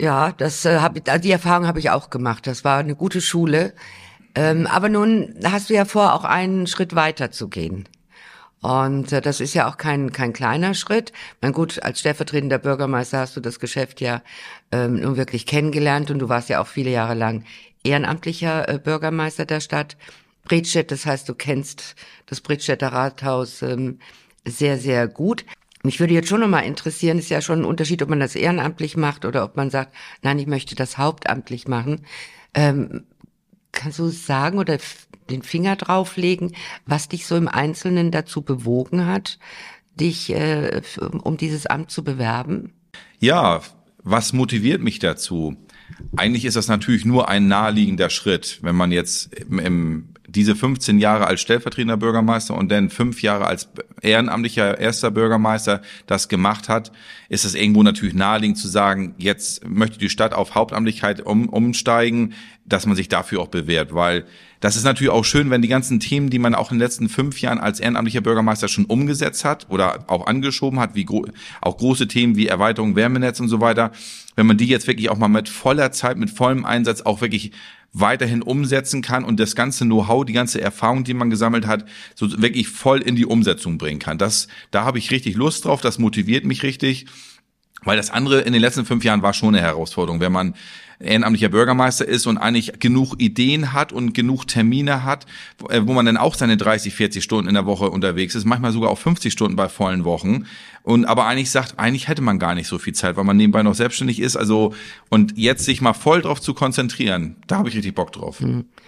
Ja, 0.00 0.32
das 0.32 0.64
äh, 0.64 0.78
hab, 0.78 0.96
ich- 0.96 1.20
die 1.22 1.30
Erfahrung 1.30 1.66
habe 1.66 1.78
ich 1.78 1.90
auch 1.90 2.10
gemacht. 2.10 2.46
Das 2.46 2.64
war 2.64 2.78
eine 2.78 2.94
gute 2.94 3.20
Schule. 3.20 3.72
Ähm, 4.34 4.66
aber 4.66 4.88
nun 4.88 5.34
hast 5.44 5.70
du 5.70 5.74
ja 5.74 5.84
vor, 5.84 6.12
auch 6.14 6.24
einen 6.24 6.66
Schritt 6.66 6.94
weiter 6.94 7.30
zu 7.30 7.48
gehen. 7.48 7.88
Und 8.60 9.12
äh, 9.12 9.20
das 9.20 9.40
ist 9.40 9.54
ja 9.54 9.68
auch 9.68 9.76
kein 9.76 10.10
kein 10.12 10.32
kleiner 10.32 10.74
Schritt. 10.74 11.12
Mein 11.40 11.52
gut, 11.52 11.82
als 11.82 12.00
stellvertretender 12.00 12.58
Bürgermeister 12.58 13.18
hast 13.20 13.36
du 13.36 13.40
das 13.40 13.60
Geschäft 13.60 14.00
ja 14.00 14.22
ähm, 14.72 15.00
nun 15.00 15.16
wirklich 15.16 15.46
kennengelernt 15.46 16.10
und 16.10 16.18
du 16.18 16.28
warst 16.28 16.48
ja 16.48 16.60
auch 16.60 16.66
viele 16.66 16.90
Jahre 16.90 17.14
lang 17.14 17.44
ehrenamtlicher 17.84 18.68
äh, 18.68 18.78
Bürgermeister 18.78 19.44
der 19.44 19.60
Stadt 19.60 19.96
Bredstedt. 20.44 20.90
Das 20.90 21.06
heißt, 21.06 21.28
du 21.28 21.34
kennst 21.34 21.96
das 22.26 22.40
Bredstädter 22.40 22.88
Rathaus 22.88 23.62
ähm, 23.62 23.98
sehr 24.46 24.78
sehr 24.78 25.08
gut. 25.08 25.44
Mich 25.82 26.00
würde 26.00 26.14
jetzt 26.14 26.28
schon 26.28 26.40
noch 26.40 26.48
mal 26.48 26.60
interessieren, 26.60 27.18
ist 27.18 27.28
ja 27.28 27.42
schon 27.42 27.60
ein 27.60 27.64
Unterschied, 27.66 28.02
ob 28.02 28.08
man 28.08 28.20
das 28.20 28.34
ehrenamtlich 28.34 28.96
macht 28.96 29.26
oder 29.26 29.44
ob 29.44 29.56
man 29.56 29.68
sagt, 29.68 29.94
nein, 30.22 30.38
ich 30.38 30.46
möchte 30.46 30.74
das 30.74 30.96
hauptamtlich 30.96 31.68
machen. 31.68 32.06
Ähm, 32.54 33.04
kannst 33.70 33.98
du 33.98 34.08
sagen 34.08 34.58
oder 34.58 34.78
den 35.30 35.42
Finger 35.42 35.76
drauflegen, 35.76 36.54
was 36.86 37.08
dich 37.08 37.26
so 37.26 37.36
im 37.36 37.48
Einzelnen 37.48 38.10
dazu 38.10 38.42
bewogen 38.42 39.06
hat, 39.06 39.38
dich 39.94 40.30
äh, 40.30 40.80
um 41.22 41.36
dieses 41.36 41.66
Amt 41.66 41.90
zu 41.90 42.02
bewerben? 42.02 42.72
Ja, 43.18 43.60
was 44.02 44.32
motiviert 44.32 44.82
mich 44.82 44.98
dazu? 44.98 45.56
Eigentlich 46.16 46.44
ist 46.44 46.56
das 46.56 46.68
natürlich 46.68 47.04
nur 47.04 47.28
ein 47.28 47.48
naheliegender 47.48 48.10
Schritt, 48.10 48.58
wenn 48.62 48.76
man 48.76 48.92
jetzt 48.92 49.34
im, 49.34 49.58
im, 49.58 50.08
diese 50.26 50.56
15 50.56 50.98
Jahre 50.98 51.26
als 51.26 51.40
stellvertretender 51.40 51.96
Bürgermeister 51.96 52.56
und 52.56 52.70
dann 52.70 52.90
fünf 52.90 53.22
Jahre 53.22 53.46
als 53.46 53.68
ehrenamtlicher 54.00 54.78
erster 54.78 55.10
Bürgermeister 55.10 55.82
das 56.06 56.28
gemacht 56.28 56.68
hat, 56.68 56.92
ist 57.28 57.44
es 57.44 57.54
irgendwo 57.54 57.82
natürlich 57.82 58.14
naheliegend 58.14 58.58
zu 58.58 58.68
sagen, 58.68 59.14
jetzt 59.18 59.68
möchte 59.68 59.98
die 59.98 60.08
Stadt 60.08 60.32
auf 60.32 60.54
Hauptamtlichkeit 60.54 61.20
um, 61.20 61.48
umsteigen, 61.48 62.34
dass 62.64 62.86
man 62.86 62.96
sich 62.96 63.08
dafür 63.08 63.40
auch 63.40 63.48
bewährt, 63.48 63.94
weil 63.94 64.24
das 64.60 64.76
ist 64.76 64.84
natürlich 64.84 65.12
auch 65.12 65.26
schön, 65.26 65.50
wenn 65.50 65.60
die 65.60 65.68
ganzen 65.68 66.00
Themen, 66.00 66.30
die 66.30 66.38
man 66.38 66.54
auch 66.54 66.70
in 66.70 66.78
den 66.78 66.82
letzten 66.82 67.10
fünf 67.10 67.42
Jahren 67.42 67.58
als 67.58 67.80
ehrenamtlicher 67.80 68.22
Bürgermeister 68.22 68.68
schon 68.68 68.86
umgesetzt 68.86 69.44
hat 69.44 69.66
oder 69.68 70.04
auch 70.06 70.26
angeschoben 70.26 70.80
hat, 70.80 70.94
wie 70.94 71.04
gro 71.04 71.26
auch 71.60 71.76
große 71.76 72.08
Themen 72.08 72.36
wie 72.36 72.46
Erweiterung 72.46 72.96
Wärmenetz 72.96 73.40
und 73.40 73.48
so 73.48 73.60
weiter, 73.60 73.92
wenn 74.36 74.46
man 74.46 74.56
die 74.56 74.66
jetzt 74.66 74.86
wirklich 74.86 75.10
auch 75.10 75.18
mal 75.18 75.28
mit 75.28 75.50
voller 75.50 75.92
Zeit, 75.92 76.16
mit 76.16 76.30
vollem 76.30 76.64
Einsatz 76.64 77.02
auch 77.02 77.20
wirklich 77.20 77.52
weiterhin 77.94 78.42
umsetzen 78.42 79.00
kann 79.00 79.24
und 79.24 79.40
das 79.40 79.54
ganze 79.54 79.84
Know-how, 79.84 80.24
die 80.24 80.32
ganze 80.32 80.60
Erfahrung, 80.60 81.04
die 81.04 81.14
man 81.14 81.30
gesammelt 81.30 81.66
hat, 81.66 81.86
so 82.14 82.42
wirklich 82.42 82.68
voll 82.68 83.00
in 83.00 83.16
die 83.16 83.24
Umsetzung 83.24 83.78
bringen 83.78 84.00
kann. 84.00 84.18
Das, 84.18 84.48
da 84.72 84.84
habe 84.84 84.98
ich 84.98 85.12
richtig 85.12 85.36
Lust 85.36 85.64
drauf, 85.64 85.80
das 85.80 85.98
motiviert 85.98 86.44
mich 86.44 86.62
richtig. 86.64 87.06
Weil 87.84 87.96
das 87.96 88.10
andere 88.10 88.40
in 88.40 88.52
den 88.52 88.62
letzten 88.62 88.84
fünf 88.84 89.04
Jahren 89.04 89.22
war 89.22 89.32
schon 89.32 89.54
eine 89.54 89.60
Herausforderung, 89.60 90.20
wenn 90.20 90.32
man 90.32 90.54
ehrenamtlicher 90.98 91.48
Bürgermeister 91.48 92.06
ist 92.06 92.26
und 92.26 92.38
eigentlich 92.38 92.78
genug 92.78 93.14
Ideen 93.18 93.72
hat 93.72 93.92
und 93.92 94.14
genug 94.14 94.46
Termine 94.46 95.04
hat, 95.04 95.26
wo 95.58 95.68
äh, 95.68 95.86
wo 95.86 95.92
man 95.92 96.06
dann 96.06 96.16
auch 96.16 96.34
seine 96.34 96.56
30, 96.56 96.94
40 96.94 97.22
Stunden 97.22 97.48
in 97.48 97.54
der 97.54 97.66
Woche 97.66 97.90
unterwegs 97.90 98.34
ist, 98.34 98.44
manchmal 98.44 98.72
sogar 98.72 98.90
auch 98.90 98.98
50 98.98 99.32
Stunden 99.32 99.56
bei 99.56 99.68
vollen 99.68 100.04
Wochen. 100.04 100.46
Und 100.82 101.06
aber 101.06 101.26
eigentlich 101.26 101.50
sagt, 101.50 101.78
eigentlich 101.78 102.08
hätte 102.08 102.20
man 102.20 102.38
gar 102.38 102.54
nicht 102.54 102.66
so 102.66 102.78
viel 102.78 102.92
Zeit, 102.92 103.16
weil 103.16 103.24
man 103.24 103.38
nebenbei 103.38 103.62
noch 103.62 103.74
selbstständig 103.74 104.20
ist. 104.20 104.36
Also 104.36 104.74
und 105.08 105.36
jetzt 105.36 105.64
sich 105.64 105.80
mal 105.80 105.94
voll 105.94 106.20
drauf 106.20 106.40
zu 106.40 106.52
konzentrieren, 106.52 107.36
da 107.46 107.56
habe 107.56 107.70
ich 107.70 107.74
richtig 107.74 107.94
Bock 107.94 108.12
drauf. 108.12 108.42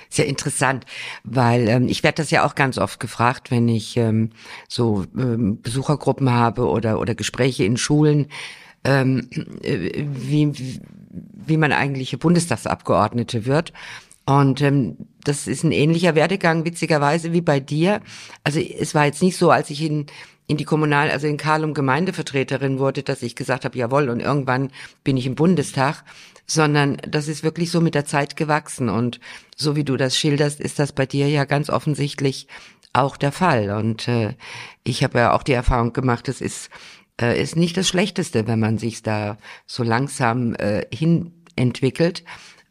Ist 0.08 0.18
ja 0.18 0.24
interessant, 0.24 0.84
weil 1.24 1.68
ähm, 1.68 1.88
ich 1.88 2.02
werde 2.02 2.16
das 2.16 2.30
ja 2.30 2.44
auch 2.44 2.54
ganz 2.54 2.76
oft 2.76 3.00
gefragt, 3.00 3.50
wenn 3.50 3.66
ich 3.68 3.96
ähm, 3.96 4.30
so 4.68 5.04
ähm, 5.16 5.60
Besuchergruppen 5.62 6.30
habe 6.30 6.68
oder 6.68 7.00
oder 7.00 7.14
Gespräche 7.14 7.64
in 7.64 7.78
Schulen, 7.78 8.26
ähm, 8.84 9.28
äh, 9.62 10.04
wie 10.06 10.58
wie 10.58 10.80
man 11.56 11.72
eigentlich 11.72 12.18
Bundestagsabgeordnete 12.18 13.46
wird. 13.46 13.72
Und 14.26 14.60
ähm, 14.60 14.96
das 15.22 15.46
ist 15.46 15.62
ein 15.62 15.72
ähnlicher 15.72 16.14
Werdegang, 16.14 16.64
witzigerweise, 16.64 17.32
wie 17.32 17.40
bei 17.40 17.60
dir. 17.60 18.00
Also 18.42 18.60
es 18.60 18.94
war 18.94 19.06
jetzt 19.06 19.22
nicht 19.22 19.36
so, 19.36 19.50
als 19.50 19.70
ich 19.70 19.82
in, 19.82 20.06
in 20.48 20.56
die 20.56 20.64
Kommunal, 20.64 21.10
also 21.10 21.28
in 21.28 21.36
Karlum 21.36 21.74
Gemeindevertreterin 21.74 22.80
wurde, 22.80 23.04
dass 23.04 23.22
ich 23.22 23.36
gesagt 23.36 23.64
habe, 23.64 23.78
jawohl, 23.78 24.08
und 24.08 24.20
irgendwann 24.20 24.70
bin 25.04 25.16
ich 25.16 25.26
im 25.26 25.36
Bundestag, 25.36 26.04
sondern 26.44 26.96
das 27.08 27.28
ist 27.28 27.44
wirklich 27.44 27.70
so 27.70 27.80
mit 27.80 27.94
der 27.94 28.04
Zeit 28.04 28.36
gewachsen. 28.36 28.88
Und 28.88 29.20
so 29.56 29.76
wie 29.76 29.84
du 29.84 29.96
das 29.96 30.16
schilderst, 30.16 30.60
ist 30.60 30.80
das 30.80 30.92
bei 30.92 31.06
dir 31.06 31.28
ja 31.28 31.44
ganz 31.44 31.70
offensichtlich 31.70 32.48
auch 32.92 33.16
der 33.16 33.32
Fall. 33.32 33.70
Und 33.70 34.08
äh, 34.08 34.34
ich 34.82 35.04
habe 35.04 35.18
ja 35.18 35.32
auch 35.32 35.44
die 35.44 35.52
Erfahrung 35.52 35.92
gemacht, 35.92 36.28
es 36.28 36.40
ist, 36.40 36.70
äh, 37.20 37.40
ist 37.40 37.56
nicht 37.56 37.76
das 37.76 37.88
Schlechteste, 37.88 38.46
wenn 38.46 38.60
man 38.60 38.78
sich 38.78 39.02
da 39.02 39.38
so 39.66 39.82
langsam 39.82 40.54
äh, 40.54 40.86
hin 40.92 41.32
entwickelt, 41.56 42.24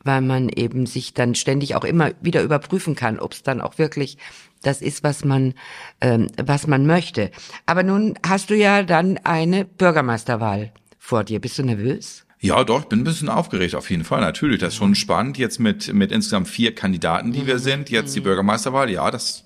weil 0.03 0.21
man 0.21 0.49
eben 0.49 0.85
sich 0.85 1.13
dann 1.13 1.35
ständig 1.35 1.75
auch 1.75 1.83
immer 1.83 2.11
wieder 2.21 2.43
überprüfen 2.43 2.95
kann, 2.95 3.19
ob 3.19 3.33
es 3.33 3.43
dann 3.43 3.59
auch 3.61 3.77
wirklich 3.77 4.17
das 4.61 4.81
ist, 4.81 5.03
was 5.03 5.25
man, 5.25 5.53
ähm, 6.01 6.27
was 6.37 6.67
man 6.67 6.85
möchte. 6.85 7.31
Aber 7.65 7.83
nun 7.83 8.17
hast 8.25 8.49
du 8.49 8.55
ja 8.55 8.83
dann 8.83 9.17
eine 9.23 9.65
Bürgermeisterwahl 9.65 10.71
vor 10.97 11.23
dir. 11.23 11.39
Bist 11.39 11.57
du 11.57 11.63
nervös? 11.63 12.25
Ja, 12.39 12.63
doch, 12.63 12.81
ich 12.81 12.85
bin 12.87 12.99
ein 12.99 13.05
bisschen 13.05 13.29
aufgeregt, 13.29 13.73
auf 13.73 13.89
jeden 13.89 14.03
Fall. 14.03 14.21
Natürlich, 14.21 14.59
das 14.59 14.73
ist 14.73 14.77
schon 14.77 14.93
spannend, 14.93 15.37
jetzt 15.37 15.59
mit, 15.59 15.91
mit 15.93 16.11
insgesamt 16.11 16.47
vier 16.47 16.75
Kandidaten, 16.75 17.31
die 17.31 17.47
wir 17.47 17.57
sind, 17.59 17.89
jetzt 17.89 18.15
die 18.15 18.19
Bürgermeisterwahl. 18.19 18.89
Ja, 18.91 19.09
das, 19.09 19.45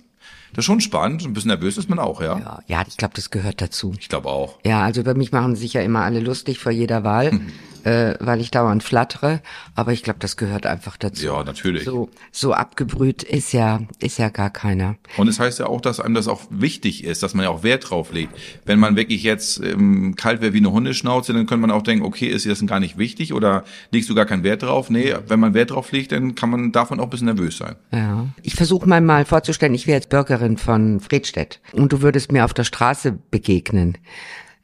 das 0.54 0.60
ist 0.64 0.66
schon 0.66 0.82
spannend. 0.82 1.26
Ein 1.26 1.34
bisschen 1.34 1.50
nervös 1.50 1.78
ist 1.78 1.90
man 1.90 2.00
auch, 2.00 2.22
ja. 2.22 2.40
Ja, 2.40 2.60
ja 2.68 2.84
ich 2.88 2.98
glaube, 2.98 3.14
das 3.16 3.30
gehört 3.30 3.62
dazu. 3.62 3.94
Ich 4.00 4.10
glaube 4.10 4.30
auch. 4.30 4.60
Ja, 4.66 4.84
also 4.84 5.02
über 5.02 5.14
mich 5.14 5.32
machen 5.32 5.56
sich 5.56 5.74
ja 5.74 5.82
immer 5.82 6.02
alle 6.02 6.20
lustig 6.20 6.60
vor 6.60 6.72
jeder 6.72 7.04
Wahl. 7.04 7.40
äh, 7.84 8.16
weil 8.20 8.42
ich 8.42 8.52
dauernd 8.52 8.84
flattere. 8.84 9.42
Aber 9.76 9.94
ich 9.94 10.04
glaube, 10.04 10.20
das 10.20 10.38
gehört 10.38 10.66
einfach 10.66 10.98
dazu. 10.98 11.26
Ja, 11.26 11.44
natürlich. 11.44 11.84
So, 11.84 12.10
so 12.32 12.54
abgebrüht 12.54 13.24
ist 13.24 13.54
ja, 13.54 13.82
ist 14.00 14.18
ja 14.18 14.30
gar 14.30 14.50
keiner. 14.50 14.96
Und 15.18 15.28
es 15.28 15.40
heißt 15.40 15.60
ja 15.60 15.68
auch, 15.68 15.82
dass 15.82 16.00
einem 16.00 16.14
das 16.14 16.28
auch 16.28 16.42
wichtig 16.50 17.04
ist, 17.04 17.24
dass 17.24 17.34
man 17.34 17.46
ja 17.46 17.50
auch 17.50 17.64
Wert 17.64 17.90
drauf 17.90 18.12
legt. 18.12 18.34
Wenn 18.66 18.80
man 18.80 18.96
wirklich 18.96 19.24
jetzt 19.24 19.64
ähm, 19.64 20.16
kalt 20.16 20.42
wäre 20.42 20.54
wie 20.54 20.58
eine 20.58 20.72
Hundeschnauze, 20.72 21.34
dann 21.34 21.46
könnte 21.46 21.62
man 21.62 21.72
auch 21.72 21.84
denken, 21.84 22.06
okay, 22.06 22.28
ist 22.28 22.46
dir 22.46 22.50
das 22.50 22.60
denn 22.60 22.68
gar 22.68 22.80
nicht 22.80 22.98
wichtig 22.98 23.34
oder 23.34 23.64
legst 23.92 24.10
du 24.10 24.16
gar 24.16 24.26
keinen 24.26 24.44
Wert 24.44 24.64
drauf? 24.64 24.90
Nee, 24.90 25.16
wenn 25.28 25.40
man 25.40 25.54
Wert 25.54 25.72
drauf 25.72 25.92
legt, 25.92 26.12
dann 26.12 26.36
kann 26.36 26.50
man 26.50 26.72
davon 26.72 27.00
auch 27.00 27.06
ein 27.06 27.10
bisschen 27.10 27.26
nervös 27.26 27.58
sein. 27.58 27.76
Ja. 27.92 28.28
Ich 28.44 28.56
versuche 28.56 28.88
mal 28.88 29.02
mal 29.02 29.26
vorzustellen, 29.26 29.74
ich 29.74 29.88
wäre 29.88 29.98
jetzt 29.98 30.10
Bürgerin 30.10 30.58
von 30.58 31.00
Fredstedt 31.00 31.60
und 31.72 31.92
du 31.94 32.02
würdest 32.02 32.32
mir 32.32 32.46
auf 32.46 32.54
der 32.54 32.64
Straße 32.64 33.18
begegnen. 33.32 33.98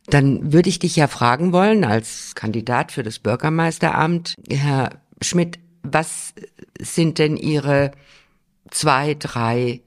Dann 0.07 0.53
würde 0.53 0.69
ich 0.69 0.79
dich 0.79 0.95
ja 0.95 1.07
fragen 1.07 1.51
wollen, 1.51 1.83
als 1.83 2.35
Kandidat 2.35 2.91
für 2.91 3.03
das 3.03 3.19
Bürgermeisteramt, 3.19 4.35
Herr 4.49 5.01
Schmidt, 5.21 5.59
was 5.83 6.33
sind 6.79 7.17
denn 7.19 7.37
Ihre 7.37 7.91
zwei, 8.69 9.15
drei 9.15 9.81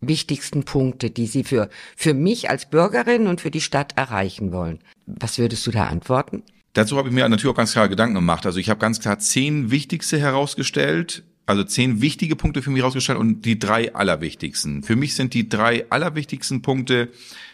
wichtigsten 0.00 0.64
Punkte, 0.64 1.10
die 1.10 1.26
Sie 1.26 1.44
für, 1.44 1.70
für 1.96 2.12
mich 2.12 2.50
als 2.50 2.68
Bürgerin 2.68 3.26
und 3.26 3.40
für 3.40 3.50
die 3.50 3.60
Stadt 3.60 3.96
erreichen 3.96 4.52
wollen? 4.52 4.80
Was 5.06 5.38
würdest 5.38 5.66
du 5.66 5.70
da 5.70 5.86
antworten? 5.86 6.42
Dazu 6.74 6.96
habe 6.96 7.08
ich 7.08 7.14
mir 7.14 7.28
natürlich 7.28 7.52
auch 7.52 7.56
ganz 7.56 7.72
klar 7.72 7.88
Gedanken 7.88 8.14
gemacht. 8.14 8.46
Also 8.46 8.58
ich 8.58 8.70
habe 8.70 8.80
ganz 8.80 9.00
klar 9.00 9.18
zehn 9.18 9.70
wichtigste 9.70 10.18
herausgestellt, 10.18 11.22
also 11.46 11.64
zehn 11.64 12.00
wichtige 12.00 12.36
Punkte 12.36 12.62
für 12.62 12.70
mich 12.70 12.80
herausgestellt 12.80 13.18
und 13.18 13.42
die 13.42 13.58
drei 13.58 13.94
allerwichtigsten. 13.94 14.82
Für 14.82 14.96
mich 14.96 15.14
sind 15.14 15.34
die 15.34 15.48
drei 15.48 15.86
allerwichtigsten 15.90 16.62
Punkte, 16.62 17.10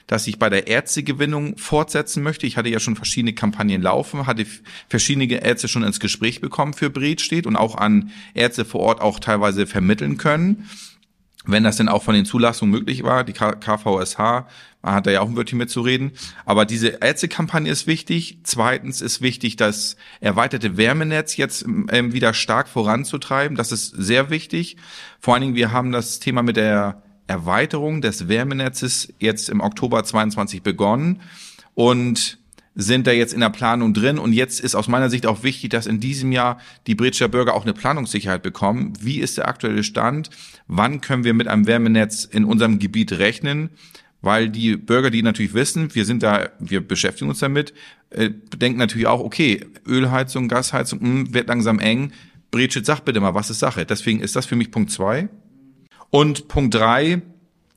dass 0.06 0.26
ich 0.26 0.38
bei 0.38 0.50
der 0.50 0.66
Ärztegewinnung 0.66 1.56
fortsetzen 1.56 2.22
möchte. 2.22 2.46
Ich 2.46 2.56
hatte 2.56 2.68
ja 2.68 2.80
schon 2.80 2.96
verschiedene 2.96 3.32
Kampagnen 3.32 3.82
laufen, 3.82 4.26
hatte 4.26 4.46
verschiedene 4.88 5.32
Ärzte 5.32 5.68
schon 5.68 5.82
ins 5.82 6.00
Gespräch 6.00 6.40
bekommen 6.40 6.74
für 6.74 6.90
Bredstedt 6.90 7.46
und 7.46 7.56
auch 7.56 7.76
an 7.76 8.10
Ärzte 8.34 8.64
vor 8.64 8.80
Ort 8.80 9.00
auch 9.00 9.20
teilweise 9.20 9.66
vermitteln 9.66 10.16
können 10.16 10.68
wenn 11.48 11.64
das 11.64 11.76
denn 11.76 11.88
auch 11.88 12.02
von 12.02 12.14
den 12.14 12.26
Zulassungen 12.26 12.72
möglich 12.72 13.02
war. 13.02 13.24
Die 13.24 13.32
KVSH 13.32 14.46
hat 14.82 15.06
da 15.06 15.10
ja 15.10 15.20
auch 15.20 15.28
ein 15.28 15.36
Wörtchen 15.36 15.58
mitzureden. 15.58 16.12
Aber 16.44 16.64
diese 16.64 16.88
Ärztekampagne 17.00 17.70
ist 17.70 17.86
wichtig. 17.86 18.38
Zweitens 18.44 19.00
ist 19.00 19.20
wichtig, 19.20 19.56
das 19.56 19.96
erweiterte 20.20 20.76
Wärmenetz 20.76 21.36
jetzt 21.36 21.64
ähm, 21.64 22.12
wieder 22.12 22.32
stark 22.34 22.68
voranzutreiben. 22.68 23.56
Das 23.56 23.72
ist 23.72 23.90
sehr 23.90 24.30
wichtig. 24.30 24.76
Vor 25.18 25.34
allen 25.34 25.42
Dingen, 25.42 25.54
wir 25.54 25.72
haben 25.72 25.92
das 25.92 26.20
Thema 26.20 26.42
mit 26.42 26.56
der 26.56 27.02
Erweiterung 27.26 28.00
des 28.00 28.28
Wärmenetzes 28.28 29.12
jetzt 29.18 29.48
im 29.48 29.60
Oktober 29.60 30.04
22 30.04 30.62
begonnen. 30.62 31.20
Und 31.74 32.38
sind 32.80 33.08
da 33.08 33.10
jetzt 33.10 33.34
in 33.34 33.40
der 33.40 33.50
Planung 33.50 33.92
drin. 33.92 34.18
Und 34.18 34.32
jetzt 34.32 34.60
ist 34.60 34.76
aus 34.76 34.86
meiner 34.86 35.10
Sicht 35.10 35.26
auch 35.26 35.42
wichtig, 35.42 35.70
dass 35.70 35.88
in 35.88 35.98
diesem 35.98 36.30
Jahr 36.30 36.58
die 36.86 36.94
Britscher 36.94 37.26
Bürger 37.26 37.54
auch 37.54 37.64
eine 37.64 37.74
Planungssicherheit 37.74 38.40
bekommen. 38.40 38.92
Wie 39.00 39.18
ist 39.18 39.36
der 39.36 39.48
aktuelle 39.48 39.82
Stand? 39.82 40.30
Wann 40.68 41.00
können 41.00 41.24
wir 41.24 41.34
mit 41.34 41.48
einem 41.48 41.66
Wärmenetz 41.66 42.24
in 42.24 42.44
unserem 42.44 42.78
Gebiet 42.78 43.12
rechnen? 43.18 43.70
Weil 44.20 44.48
die 44.48 44.76
Bürger, 44.76 45.10
die 45.10 45.22
natürlich 45.22 45.54
wissen, 45.54 45.94
wir 45.94 46.04
sind 46.04 46.22
da, 46.22 46.50
wir 46.58 46.80
beschäftigen 46.80 47.30
uns 47.30 47.38
damit, 47.38 47.72
äh, 48.10 48.30
denken 48.56 48.78
natürlich 48.78 49.06
auch, 49.06 49.20
okay, 49.20 49.64
Ölheizung, 49.86 50.48
Gasheizung, 50.48 51.00
mh, 51.00 51.08
hm, 51.08 51.34
wird 51.34 51.48
langsam 51.48 51.78
eng. 51.78 52.12
Bretschit, 52.50 52.86
sag 52.86 53.04
bitte 53.04 53.20
mal, 53.20 53.34
was 53.34 53.50
ist 53.50 53.60
Sache? 53.60 53.84
Deswegen 53.84 54.20
ist 54.20 54.34
das 54.34 54.46
für 54.46 54.56
mich 54.56 54.70
Punkt 54.70 54.90
zwei. 54.90 55.28
Und 56.10 56.48
Punkt 56.48 56.74
drei 56.74 57.22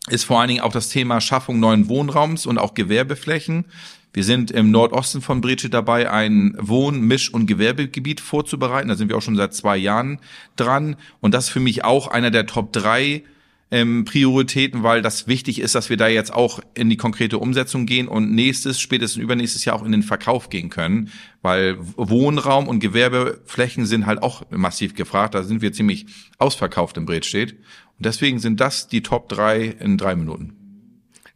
ist 0.09 0.23
vor 0.23 0.39
allen 0.39 0.47
Dingen 0.47 0.61
auch 0.61 0.71
das 0.71 0.89
Thema 0.89 1.21
Schaffung 1.21 1.59
neuen 1.59 1.89
Wohnraums 1.89 2.45
und 2.45 2.57
auch 2.57 2.73
Gewerbeflächen. 2.73 3.65
Wir 4.13 4.23
sind 4.23 4.51
im 4.51 4.71
Nordosten 4.71 5.21
von 5.21 5.39
Bretsche 5.39 5.69
dabei, 5.69 6.09
ein 6.09 6.55
Wohn-, 6.59 7.01
Misch- 7.01 7.33
und 7.33 7.45
Gewerbegebiet 7.45 8.19
vorzubereiten. 8.19 8.89
Da 8.89 8.95
sind 8.95 9.09
wir 9.09 9.17
auch 9.17 9.21
schon 9.21 9.37
seit 9.37 9.53
zwei 9.53 9.77
Jahren 9.77 10.19
dran. 10.55 10.97
Und 11.21 11.33
das 11.33 11.45
ist 11.45 11.49
für 11.51 11.61
mich 11.61 11.85
auch 11.85 12.07
einer 12.07 12.31
der 12.31 12.45
Top 12.45 12.73
drei 12.73 13.23
ähm, 13.71 14.03
Prioritäten, 14.03 14.83
weil 14.83 15.01
das 15.01 15.27
wichtig 15.27 15.59
ist, 15.59 15.75
dass 15.75 15.89
wir 15.89 15.95
da 15.95 16.09
jetzt 16.09 16.33
auch 16.33 16.59
in 16.73 16.89
die 16.89 16.97
konkrete 16.97 17.39
Umsetzung 17.39 17.85
gehen 17.85 18.09
und 18.09 18.31
nächstes, 18.31 18.81
spätestens 18.81 19.23
übernächstes 19.23 19.63
Jahr 19.63 19.77
auch 19.77 19.85
in 19.85 19.93
den 19.93 20.03
Verkauf 20.03 20.49
gehen 20.49 20.69
können, 20.69 21.09
weil 21.41 21.77
Wohnraum 21.95 22.67
und 22.67 22.81
Gewerbeflächen 22.81 23.85
sind 23.85 24.05
halt 24.05 24.21
auch 24.21 24.43
massiv 24.49 24.93
gefragt. 24.93 25.35
Da 25.35 25.43
sind 25.43 25.61
wir 25.61 25.71
ziemlich 25.71 26.05
ausverkauft 26.37 26.97
im 26.97 27.05
Bredstedt. 27.05 27.53
Und 27.53 28.05
deswegen 28.05 28.39
sind 28.39 28.59
das 28.59 28.89
die 28.89 29.03
Top 29.03 29.29
drei 29.29 29.63
in 29.79 29.97
drei 29.97 30.15
Minuten. 30.17 30.53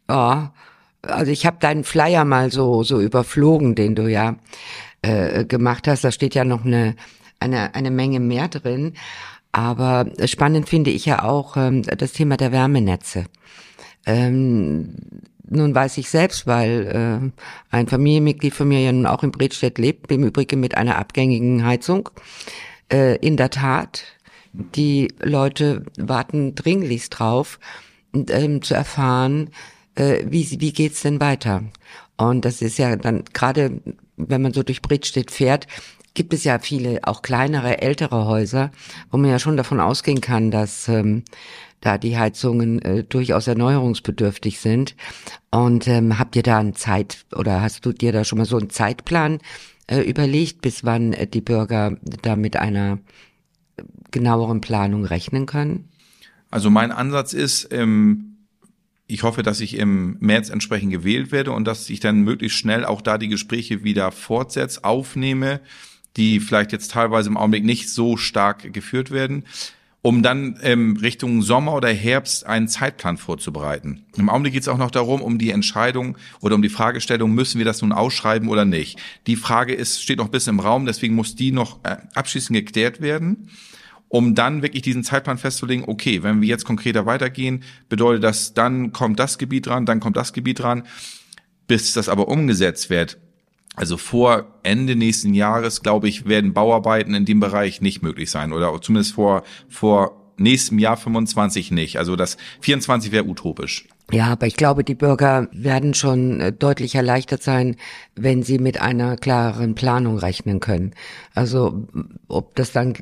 Ja, 0.08 0.52
also 1.02 1.32
ich 1.32 1.46
habe 1.46 1.56
deinen 1.58 1.84
Flyer 1.84 2.24
mal 2.24 2.52
so 2.52 2.82
so 2.82 3.00
überflogen, 3.00 3.74
den 3.74 3.94
du 3.94 4.08
ja 4.10 4.36
äh, 5.00 5.46
gemacht 5.46 5.88
hast. 5.88 6.04
Da 6.04 6.12
steht 6.12 6.34
ja 6.34 6.44
noch 6.44 6.64
eine 6.66 6.96
eine 7.40 7.74
eine 7.74 7.90
Menge 7.90 8.20
mehr 8.20 8.48
drin. 8.48 8.92
Aber 9.56 10.04
spannend 10.26 10.68
finde 10.68 10.90
ich 10.90 11.06
ja 11.06 11.24
auch 11.24 11.56
ähm, 11.56 11.80
das 11.80 12.12
Thema 12.12 12.36
der 12.36 12.52
Wärmenetze. 12.52 13.24
Ähm, 14.04 14.96
nun 15.48 15.74
weiß 15.74 15.96
ich 15.96 16.10
selbst, 16.10 16.46
weil 16.46 17.32
äh, 17.32 17.74
ein 17.74 17.88
Familienmitglied 17.88 18.52
von 18.52 18.68
mir 18.68 18.80
ja 18.80 18.92
nun 18.92 19.06
auch 19.06 19.22
in 19.22 19.30
Bredstedt 19.30 19.78
lebt, 19.78 20.12
im 20.12 20.24
Übrigen 20.24 20.60
mit 20.60 20.76
einer 20.76 20.98
abgängigen 20.98 21.64
Heizung. 21.64 22.10
Äh, 22.92 23.16
in 23.26 23.38
der 23.38 23.48
Tat, 23.48 24.04
die 24.52 25.08
Leute 25.22 25.86
warten 25.96 26.54
dringlichst 26.54 27.18
drauf, 27.18 27.58
ähm, 28.12 28.60
zu 28.60 28.74
erfahren, 28.74 29.48
äh, 29.94 30.22
wie, 30.28 30.60
wie 30.60 30.74
geht's 30.74 31.00
denn 31.00 31.18
weiter? 31.18 31.62
Und 32.18 32.44
das 32.44 32.60
ist 32.60 32.76
ja 32.76 32.94
dann 32.96 33.24
gerade, 33.32 33.80
wenn 34.18 34.42
man 34.42 34.52
so 34.52 34.62
durch 34.62 34.82
Bredstedt 34.82 35.30
fährt, 35.30 35.66
gibt 36.16 36.32
es 36.32 36.42
ja 36.42 36.58
viele 36.58 37.00
auch 37.04 37.22
kleinere, 37.22 37.80
ältere 37.80 38.26
Häuser, 38.26 38.72
wo 39.12 39.18
man 39.18 39.30
ja 39.30 39.38
schon 39.38 39.56
davon 39.56 39.78
ausgehen 39.78 40.20
kann, 40.20 40.50
dass 40.50 40.88
ähm, 40.88 41.22
da 41.80 41.98
die 41.98 42.18
Heizungen 42.18 42.82
äh, 42.82 43.04
durchaus 43.04 43.46
erneuerungsbedürftig 43.46 44.58
sind. 44.58 44.96
Und 45.52 45.86
ähm, 45.86 46.18
habt 46.18 46.34
ihr 46.34 46.42
da 46.42 46.58
einen 46.58 46.74
Zeit 46.74 47.26
oder 47.36 47.60
hast 47.60 47.86
du 47.86 47.92
dir 47.92 48.10
da 48.12 48.24
schon 48.24 48.38
mal 48.38 48.46
so 48.46 48.56
einen 48.56 48.70
Zeitplan 48.70 49.38
äh, 49.86 50.00
überlegt, 50.00 50.62
bis 50.62 50.84
wann 50.84 51.12
äh, 51.12 51.28
die 51.28 51.42
Bürger 51.42 51.96
da 52.22 52.34
mit 52.34 52.56
einer 52.56 52.98
genaueren 54.10 54.60
Planung 54.60 55.04
rechnen 55.04 55.46
können? 55.46 55.90
Also 56.50 56.70
mein 56.70 56.92
Ansatz 56.92 57.34
ist, 57.34 57.68
ähm, 57.72 58.38
ich 59.06 59.22
hoffe, 59.22 59.42
dass 59.42 59.60
ich 59.60 59.76
im 59.76 60.16
März 60.20 60.48
entsprechend 60.48 60.92
gewählt 60.92 61.30
werde 61.30 61.52
und 61.52 61.66
dass 61.66 61.90
ich 61.90 62.00
dann 62.00 62.22
möglichst 62.22 62.58
schnell 62.58 62.84
auch 62.84 63.02
da 63.02 63.18
die 63.18 63.28
Gespräche 63.28 63.84
wieder 63.84 64.10
fortsetze, 64.10 64.82
aufnehme, 64.82 65.60
die 66.16 66.40
vielleicht 66.40 66.72
jetzt 66.72 66.90
teilweise 66.90 67.28
im 67.28 67.36
Augenblick 67.36 67.64
nicht 67.64 67.90
so 67.90 68.16
stark 68.16 68.72
geführt 68.72 69.10
werden, 69.10 69.44
um 70.02 70.22
dann 70.22 70.58
ähm, 70.62 70.96
Richtung 70.96 71.42
Sommer 71.42 71.74
oder 71.74 71.88
Herbst 71.88 72.46
einen 72.46 72.68
Zeitplan 72.68 73.16
vorzubereiten. 73.16 74.04
Im 74.16 74.28
Augenblick 74.28 74.52
geht 74.52 74.62
es 74.62 74.68
auch 74.68 74.78
noch 74.78 74.90
darum, 74.90 75.20
um 75.20 75.38
die 75.38 75.50
Entscheidung 75.50 76.16
oder 76.40 76.54
um 76.54 76.62
die 76.62 76.68
Fragestellung, 76.68 77.32
müssen 77.32 77.58
wir 77.58 77.64
das 77.64 77.82
nun 77.82 77.92
ausschreiben 77.92 78.48
oder 78.48 78.64
nicht. 78.64 78.98
Die 79.26 79.36
Frage 79.36 79.74
ist, 79.74 80.02
steht 80.02 80.18
noch 80.18 80.26
ein 80.26 80.30
bisschen 80.30 80.54
im 80.54 80.60
Raum, 80.60 80.86
deswegen 80.86 81.14
muss 81.14 81.34
die 81.34 81.52
noch 81.52 81.80
äh, 81.84 81.96
abschließend 82.14 82.56
geklärt 82.56 83.00
werden 83.00 83.50
um 84.08 84.34
dann 84.34 84.62
wirklich 84.62 84.82
diesen 84.82 85.04
Zeitplan 85.04 85.38
festzulegen, 85.38 85.84
okay, 85.88 86.22
wenn 86.22 86.40
wir 86.40 86.48
jetzt 86.48 86.64
konkreter 86.64 87.06
weitergehen, 87.06 87.64
bedeutet 87.88 88.22
das, 88.22 88.54
dann 88.54 88.92
kommt 88.92 89.18
das 89.18 89.38
Gebiet 89.38 89.66
dran, 89.66 89.86
dann 89.86 90.00
kommt 90.00 90.16
das 90.16 90.32
Gebiet 90.32 90.60
dran, 90.60 90.84
bis 91.66 91.92
das 91.92 92.08
aber 92.08 92.28
umgesetzt 92.28 92.88
wird. 92.88 93.18
Also 93.76 93.98
vor 93.98 94.46
Ende 94.62 94.96
nächsten 94.96 95.34
Jahres, 95.34 95.82
glaube 95.82 96.08
ich, 96.08 96.26
werden 96.26 96.54
Bauarbeiten 96.54 97.14
in 97.14 97.26
dem 97.26 97.40
Bereich 97.40 97.80
nicht 97.80 98.02
möglich 98.02 98.30
sein 98.30 98.52
oder 98.52 98.80
zumindest 98.80 99.14
vor, 99.14 99.42
vor 99.68 100.16
nächstem 100.38 100.78
Jahr 100.78 100.96
25 100.96 101.70
nicht. 101.70 101.98
Also 101.98 102.16
das 102.16 102.36
24 102.60 103.12
wäre 103.12 103.26
utopisch. 103.26 103.86
Ja, 104.12 104.26
aber 104.28 104.46
ich 104.46 104.56
glaube, 104.56 104.84
die 104.84 104.94
Bürger 104.94 105.48
werden 105.52 105.92
schon 105.92 106.40
äh, 106.40 106.52
deutlich 106.52 106.94
erleichtert 106.94 107.42
sein, 107.42 107.76
wenn 108.14 108.42
sie 108.42 108.58
mit 108.58 108.80
einer 108.80 109.16
klareren 109.16 109.74
Planung 109.74 110.18
rechnen 110.18 110.60
können. 110.60 110.92
Also 111.34 111.86
ob 112.28 112.54
das 112.54 112.72
dann 112.72 112.94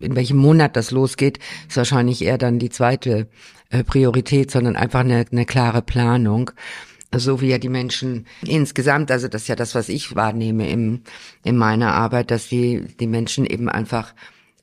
in 0.00 0.16
welchem 0.16 0.38
Monat 0.38 0.76
das 0.76 0.90
losgeht, 0.90 1.38
ist 1.68 1.76
wahrscheinlich 1.76 2.22
eher 2.22 2.38
dann 2.38 2.58
die 2.58 2.70
zweite 2.70 3.28
äh, 3.70 3.84
Priorität, 3.84 4.50
sondern 4.50 4.76
einfach 4.76 5.00
eine, 5.00 5.24
eine 5.30 5.44
klare 5.44 5.82
Planung. 5.82 6.50
So 7.18 7.40
wie 7.40 7.48
ja 7.48 7.58
die 7.58 7.68
Menschen 7.68 8.26
insgesamt, 8.44 9.10
also 9.10 9.28
das 9.28 9.42
ist 9.42 9.48
ja 9.48 9.56
das, 9.56 9.74
was 9.74 9.88
ich 9.88 10.14
wahrnehme 10.16 10.68
im, 10.68 11.02
in 11.44 11.56
meiner 11.56 11.94
Arbeit, 11.94 12.30
dass 12.30 12.48
die, 12.48 12.82
die 13.00 13.06
Menschen 13.06 13.46
eben 13.46 13.68
einfach 13.68 14.14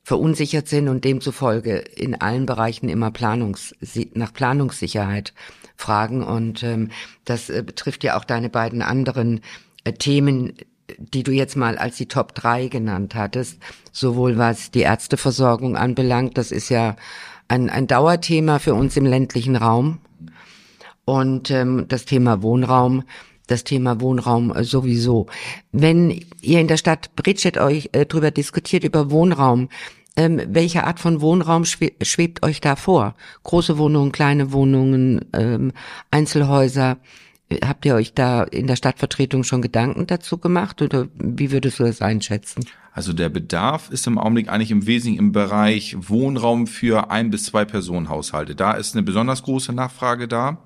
verunsichert 0.02 0.68
sind 0.68 0.88
und 0.88 1.04
demzufolge 1.04 1.76
in 1.78 2.14
allen 2.20 2.44
Bereichen 2.44 2.88
immer 2.88 3.10
Planungs, 3.10 3.74
nach 4.12 4.32
Planungssicherheit 4.32 5.32
fragen. 5.76 6.22
Und 6.22 6.62
ähm, 6.62 6.90
das 7.24 7.48
äh, 7.48 7.62
betrifft 7.64 8.04
ja 8.04 8.18
auch 8.18 8.24
deine 8.24 8.50
beiden 8.50 8.82
anderen 8.82 9.40
äh, 9.84 9.92
Themen, 9.94 10.54
die 10.98 11.22
du 11.22 11.32
jetzt 11.32 11.56
mal 11.56 11.78
als 11.78 11.96
die 11.96 12.06
Top 12.06 12.34
3 12.34 12.68
genannt 12.68 13.14
hattest, 13.14 13.58
sowohl 13.92 14.36
was 14.36 14.70
die 14.70 14.80
Ärzteversorgung 14.80 15.76
anbelangt, 15.76 16.36
das 16.36 16.52
ist 16.52 16.68
ja 16.68 16.96
ein, 17.48 17.70
ein 17.70 17.86
Dauerthema 17.86 18.58
für 18.58 18.74
uns 18.74 18.96
im 18.96 19.06
ländlichen 19.06 19.56
Raum. 19.56 20.00
Und 21.04 21.50
ähm, 21.50 21.86
das 21.88 22.04
Thema 22.04 22.42
Wohnraum, 22.42 23.04
das 23.46 23.64
Thema 23.64 24.00
Wohnraum 24.00 24.54
äh, 24.54 24.64
sowieso. 24.64 25.26
Wenn 25.72 26.24
ihr 26.40 26.60
in 26.60 26.68
der 26.68 26.76
Stadt 26.76 27.14
Bridget 27.16 27.58
euch 27.58 27.90
äh, 27.92 28.06
drüber 28.06 28.30
diskutiert, 28.30 28.84
über 28.84 29.10
Wohnraum, 29.10 29.68
ähm, 30.16 30.40
welche 30.48 30.84
Art 30.84 31.00
von 31.00 31.20
Wohnraum 31.20 31.64
schwe 31.64 31.92
schwebt 32.02 32.44
euch 32.44 32.60
da 32.60 32.76
vor? 32.76 33.14
Große 33.42 33.78
Wohnungen, 33.78 34.12
kleine 34.12 34.52
Wohnungen, 34.52 35.24
ähm, 35.32 35.72
Einzelhäuser? 36.10 36.98
Habt 37.64 37.84
ihr 37.84 37.94
euch 37.94 38.14
da 38.14 38.44
in 38.44 38.66
der 38.66 38.76
Stadtvertretung 38.76 39.44
schon 39.44 39.60
Gedanken 39.60 40.06
dazu 40.06 40.38
gemacht 40.38 40.80
oder 40.82 41.08
wie 41.18 41.50
würdest 41.50 41.78
du 41.78 41.84
das 41.84 42.00
einschätzen? 42.00 42.64
Also 42.92 43.12
der 43.12 43.28
Bedarf 43.28 43.90
ist 43.90 44.06
im 44.06 44.18
Augenblick 44.18 44.48
eigentlich 44.48 44.70
im 44.70 44.86
Wesentlichen 44.86 45.18
im 45.18 45.32
Bereich 45.32 45.96
Wohnraum 45.98 46.68
für 46.68 47.10
ein 47.10 47.30
bis 47.30 47.44
zwei 47.44 47.64
Personenhaushalte. 47.64 48.54
Da 48.54 48.72
ist 48.72 48.94
eine 48.94 49.02
besonders 49.02 49.42
große 49.42 49.72
Nachfrage 49.72 50.28
da. 50.28 50.58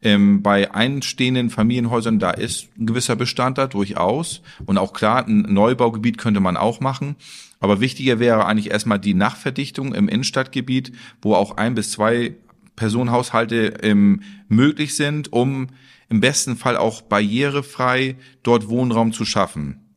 Ähm, 0.00 0.42
bei 0.42 0.72
einstehenden 0.72 1.50
Familienhäusern, 1.50 2.18
da 2.18 2.30
ist 2.30 2.68
ein 2.78 2.86
gewisser 2.86 3.16
Bestand 3.16 3.58
da 3.58 3.66
durchaus. 3.66 4.42
Und 4.64 4.78
auch 4.78 4.92
klar, 4.92 5.26
ein 5.26 5.42
Neubaugebiet 5.42 6.18
könnte 6.18 6.40
man 6.40 6.56
auch 6.56 6.80
machen. 6.80 7.16
Aber 7.60 7.80
wichtiger 7.80 8.20
wäre 8.20 8.46
eigentlich 8.46 8.70
erstmal 8.70 9.00
die 9.00 9.14
Nachverdichtung 9.14 9.94
im 9.94 10.08
Innenstadtgebiet, 10.08 10.92
wo 11.20 11.34
auch 11.34 11.56
ein 11.56 11.74
bis 11.74 11.90
zwei 11.90 12.36
Personenhaushalte 12.76 13.78
ähm, 13.82 14.22
möglich 14.48 14.94
sind, 14.94 15.32
um 15.32 15.68
im 16.08 16.20
besten 16.20 16.56
Fall 16.56 16.76
auch 16.76 17.02
barrierefrei 17.02 18.16
dort 18.44 18.68
Wohnraum 18.68 19.12
zu 19.12 19.24
schaffen. 19.24 19.87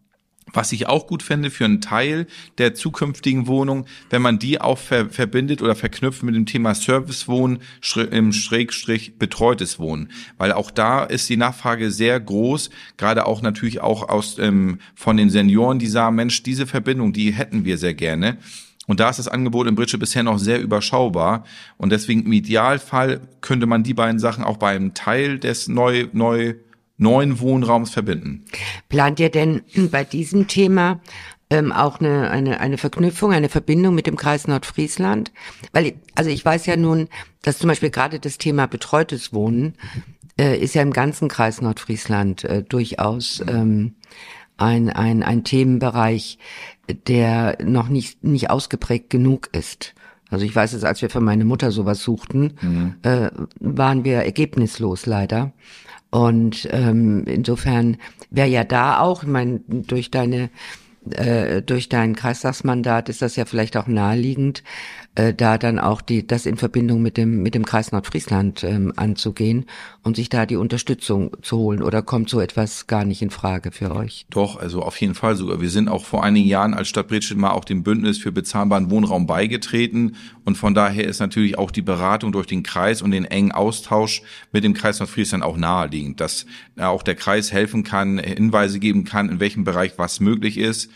Was 0.54 0.72
ich 0.72 0.88
auch 0.88 1.08
gut 1.08 1.24
fände 1.24 1.50
für 1.50 1.66
einen 1.66 1.82
Teil 1.82 2.28
der 2.58 2.74
zukünftigen 2.74 3.48
Wohnung, 3.48 3.86
wenn 4.10 4.22
man 4.22 4.40
die 4.40 4.60
auch 4.60 4.78
ver 4.78 5.10
verbindet 5.10 5.62
oder 5.62 5.76
verknüpft 5.76 6.24
mit 6.24 6.36
dem 6.36 6.46
Thema 6.46 6.76
Servicewohnen 6.76 7.60
im 8.12 8.34
Schrägstrich 8.34 9.18
betreutes 9.18 9.80
Wohnen. 9.80 10.10
Weil 10.38 10.52
auch 10.52 10.72
da 10.72 11.04
ist 11.04 11.30
die 11.30 11.38
Nachfrage 11.38 11.92
sehr 11.92 12.20
groß, 12.20 12.70
gerade 12.98 13.26
auch 13.26 13.42
natürlich 13.42 13.82
auch 13.82 14.10
aus 14.10 14.38
ähm, 14.40 14.80
von 14.96 15.18
den 15.18 15.30
Senioren, 15.30 15.80
die 15.80 15.88
sagen, 15.88 16.16
Mensch, 16.16 16.44
diese 16.44 16.68
Verbindung, 16.68 17.14
die 17.14 17.32
hätten 17.32 17.66
wir 17.66 17.78
sehr 17.78 17.94
gerne. 17.94 18.38
Und 18.88 19.00
da 19.00 19.10
ist 19.10 19.20
das 19.20 19.28
Angebot 19.28 19.68
in 19.68 19.76
Britsche 19.76 19.98
bisher 19.98 20.24
noch 20.24 20.40
sehr 20.40 20.60
überschaubar. 20.60 21.46
Und 21.78 21.92
deswegen 21.92 22.26
im 22.26 22.34
Idealfall 22.34 23.22
könnte 23.40 23.66
man 23.66 23.84
die 23.84 23.94
beiden 23.94 24.20
Sachen 24.20 24.44
auch 24.44 24.58
bei 24.58 24.76
einem 24.76 24.94
Teil 24.94 25.40
des 25.40 25.68
neu, 25.68 26.08
neu, 26.14 26.56
neuen 27.02 27.40
Wohnraums 27.40 27.92
verbinden. 27.92 28.46
Plant 28.90 29.20
ihr 29.20 29.30
denn 29.30 29.62
bei 29.92 30.04
diesem 30.04 30.48
Thema 30.48 31.02
ähm, 31.50 31.72
auch 31.72 32.00
eine, 32.00 32.30
eine, 32.32 32.60
eine 32.60 32.78
Verknüpfung, 32.78 33.34
eine 33.34 33.50
Verbindung 33.50 33.96
mit 33.96 34.08
dem 34.08 34.16
Kreis 34.16 34.48
Nordfriesland? 34.48 35.32
Weil, 35.74 35.94
also 36.16 36.30
ich 36.30 36.46
weiß 36.46 36.66
ja 36.68 36.78
nun, 36.78 37.10
dass 37.42 37.58
zum 37.58 37.68
Beispiel 37.68 37.90
gerade 37.90 38.20
das 38.20 38.38
Thema 38.38 38.68
betreutes 38.68 39.34
Wohnen 39.34 39.76
äh, 40.40 40.58
ist 40.58 40.76
ja 40.76 40.82
im 40.82 40.94
ganzen 40.94 41.28
Kreis 41.28 41.62
Nordfriesland 41.62 42.44
äh, 42.44 42.64
durchaus 42.64 43.44
ähm, 43.48 43.96
ein, 44.58 44.90
ein, 44.90 45.24
ein 45.24 45.44
Themenbereich, 45.44 46.38
der 47.08 47.58
noch 47.64 47.90
nicht, 47.90 48.24
nicht 48.24 48.50
ausgeprägt 48.50 49.10
genug 49.10 49.50
ist. 49.54 49.96
Also 50.30 50.46
ich 50.46 50.56
weiß 50.56 50.74
es, 50.74 50.84
als 50.84 51.02
wir 51.02 51.10
für 51.10 51.20
meine 51.20 51.44
Mutter 51.44 51.72
sowas 51.72 52.04
suchten, 52.04 52.54
mhm. 52.62 52.96
äh, 53.02 53.30
waren 53.60 54.06
wir 54.06 54.18
ergebnislos 54.18 55.06
leider. 55.06 55.52
Und 56.12 56.68
ähm, 56.72 57.24
insofern 57.26 57.98
wäre 58.30 58.50
ja 58.50 58.64
da 58.66 59.00
auch, 59.00 59.24
ich 59.24 59.30
meine, 59.30 59.62
durch 59.68 60.12
deine 60.12 60.50
äh, 61.10 61.64
durch 61.64 61.90
dein 61.90 62.16
Kreistagsmandat 62.16 63.10
ist 63.10 63.22
das 63.22 63.36
ja 63.36 63.46
vielleicht 63.46 63.76
auch 63.76 63.88
naheliegend, 63.88 64.64
äh, 65.16 65.34
da 65.34 65.58
dann 65.58 65.80
auch 65.80 66.02
die 66.02 66.26
das 66.26 66.46
in 66.46 66.58
Verbindung 66.58 67.02
mit 67.02 67.18
dem 67.18 67.42
mit 67.42 67.56
dem 67.56 67.66
Kreis 67.66 67.92
Nordfriesland 67.92 68.64
ähm, 68.64 68.94
anzugehen 68.96 69.66
und 70.04 70.16
sich 70.16 70.30
da 70.30 70.46
die 70.46 70.56
Unterstützung 70.56 71.36
zu 71.42 71.58
holen 71.58 71.82
oder 71.82 72.02
kommt 72.02 72.30
so 72.30 72.40
etwas 72.40 72.86
gar 72.86 73.04
nicht 73.04 73.22
in 73.22 73.32
Frage 73.32 73.72
für 73.72 73.96
euch? 73.96 74.28
Doch, 74.30 74.58
also 74.58 74.84
auf 74.84 74.96
jeden 75.02 75.16
Fall 75.16 75.36
sogar. 75.36 75.60
Wir 75.60 75.72
sind 75.72 75.90
auch 75.90 76.06
vor 76.06 76.24
einigen 76.24 76.48
Jahren 76.48 76.74
als 76.76 76.88
Stadt 76.88 77.08
Bredstedt 77.08 77.38
mal 77.38 77.52
auch 77.52 77.66
dem 77.66 77.84
Bündnis 77.84 78.20
für 78.20 78.32
bezahlbaren 78.32 78.92
Wohnraum 78.92 79.26
beigetreten 79.26 80.16
und 80.46 80.56
von 80.56 80.74
daher 80.76 81.08
ist 81.08 81.20
natürlich 81.20 81.58
auch 81.58 81.72
die 81.72 81.82
Beratung 81.82 82.32
durch 82.32 82.48
den 82.48 82.64
Kreis 82.64 83.02
und 83.02 83.12
den 83.12 83.26
engen 83.26 83.52
Austausch 83.52 84.22
mit 84.52 84.64
dem 84.64 84.74
Kreis 84.74 85.00
Nordfriesland 85.00 85.44
auch 85.44 85.58
naheliegend, 85.58 86.22
dass 86.22 86.46
auch 86.78 87.04
der 87.04 87.16
Kreis 87.16 87.52
helfen 87.52 87.84
kann, 87.84 88.20
Hinweise 88.20 88.80
geben 88.80 89.04
kann, 89.04 89.30
in 89.30 89.40
welchem 89.40 89.64
Bereich 89.64 89.94
was 89.98 90.20
möglich 90.20 90.58
ist. 90.58 90.92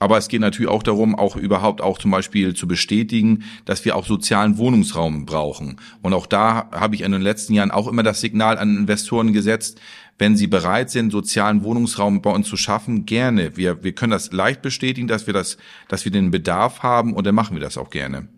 Aber 0.00 0.16
es 0.16 0.28
geht 0.28 0.40
natürlich 0.40 0.70
auch 0.70 0.82
darum, 0.82 1.14
auch 1.14 1.36
überhaupt 1.36 1.82
auch 1.82 1.98
zum 1.98 2.10
Beispiel 2.10 2.54
zu 2.54 2.66
bestätigen, 2.66 3.44
dass 3.66 3.84
wir 3.84 3.94
auch 3.94 4.06
sozialen 4.06 4.56
Wohnungsraum 4.56 5.26
brauchen. 5.26 5.76
Und 6.02 6.14
auch 6.14 6.26
da 6.26 6.70
habe 6.72 6.94
ich 6.94 7.02
in 7.02 7.12
den 7.12 7.20
letzten 7.20 7.52
Jahren 7.52 7.70
auch 7.70 7.86
immer 7.86 8.02
das 8.02 8.20
Signal 8.20 8.58
an 8.58 8.78
Investoren 8.78 9.34
gesetzt, 9.34 9.78
wenn 10.18 10.36
sie 10.36 10.46
bereit 10.46 10.90
sind, 10.90 11.10
sozialen 11.10 11.64
Wohnungsraum 11.64 12.22
bei 12.22 12.30
uns 12.30 12.48
zu 12.48 12.56
schaffen, 12.56 13.04
gerne. 13.04 13.56
Wir, 13.56 13.84
wir 13.84 13.92
können 13.92 14.12
das 14.12 14.32
leicht 14.32 14.62
bestätigen, 14.62 15.06
dass 15.06 15.26
wir 15.26 15.34
das, 15.34 15.58
dass 15.88 16.04
wir 16.04 16.12
den 16.12 16.30
Bedarf 16.30 16.82
haben 16.82 17.12
und 17.14 17.26
dann 17.26 17.34
machen 17.34 17.56
wir 17.56 17.62
das 17.62 17.78
auch 17.78 17.90
gerne. 17.90 18.28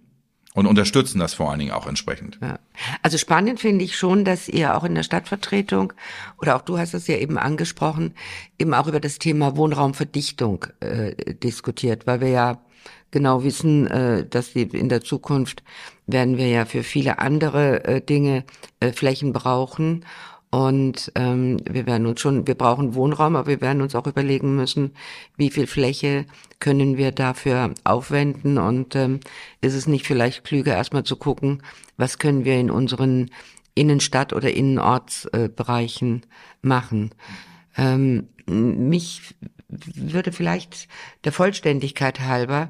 Und 0.55 0.67
unterstützen 0.67 1.19
das 1.19 1.33
vor 1.33 1.51
allen 1.51 1.61
Dingen 1.61 1.73
auch 1.73 1.87
entsprechend. 1.87 2.39
Ja. 2.43 2.59
Also 3.01 3.17
spannend 3.17 3.61
finde 3.61 3.85
ich 3.85 3.97
schon, 3.97 4.25
dass 4.25 4.49
ihr 4.49 4.77
auch 4.77 4.85
in 4.85 4.95
der 4.95 5.03
Stadtvertretung, 5.03 5.95
oder 6.39 6.57
auch 6.57 6.63
du 6.63 6.79
hast 6.79 6.93
es 6.93 7.07
ja 7.07 7.17
eben 7.17 7.39
angesprochen, 7.39 8.15
eben 8.59 8.75
auch 8.75 8.87
über 8.87 9.01
das 9.01 9.19
Thema 9.19 9.57
Wohnraumverdichtung 9.57 10.67
äh, 10.81 11.15
diskutiert, 11.35 12.07
weil 12.07 12.21
wir 12.21 12.29
ja 12.29 12.61
genau 13.13 13.45
wissen, 13.45 13.87
äh, 13.87 14.27
dass 14.27 14.53
die 14.53 14.63
in 14.63 14.89
der 14.89 15.03
Zukunft 15.03 15.63
werden 16.07 16.37
wir 16.37 16.49
ja 16.49 16.65
für 16.65 16.83
viele 16.83 17.19
andere 17.19 17.85
äh, 17.85 18.01
Dinge 18.01 18.45
äh, 18.81 18.93
Flächen 18.93 19.33
brauchen. 19.33 20.05
Und 20.53 21.11
ähm, 21.15 21.57
wir 21.65 21.87
werden 21.87 22.07
uns 22.07 22.21
schon, 22.21 22.47
wir 22.47 22.55
brauchen 22.55 22.95
Wohnraum, 22.95 23.37
aber 23.37 23.49
wir 23.49 23.63
werden 23.63 23.81
uns 23.81 23.95
auch 23.95 24.07
überlegen 24.07 24.55
müssen, 24.55 24.91
wie 25.39 25.49
viel 25.49 25.67
Fläche 25.67 26.27
können 26.61 26.99
wir 26.99 27.11
dafür 27.11 27.73
aufwenden 27.85 28.59
und 28.59 28.95
ähm, 28.95 29.21
ist 29.63 29.73
es 29.73 29.87
nicht 29.87 30.07
vielleicht 30.07 30.45
klüger, 30.45 30.75
erstmal 30.75 31.05
zu 31.05 31.17
gucken, 31.17 31.63
was 31.97 32.19
können 32.19 32.45
wir 32.45 32.61
in 32.61 32.71
unseren 32.71 33.31
Innenstadt- 33.75 34.35
oder 34.35 34.53
Innenortsbereichen 34.53 36.21
machen. 36.61 37.15
Ähm, 37.79 38.29
mich 38.47 39.35
würde 39.69 40.33
vielleicht 40.33 40.87
der 41.25 41.33
Vollständigkeit 41.33 42.21
halber 42.21 42.69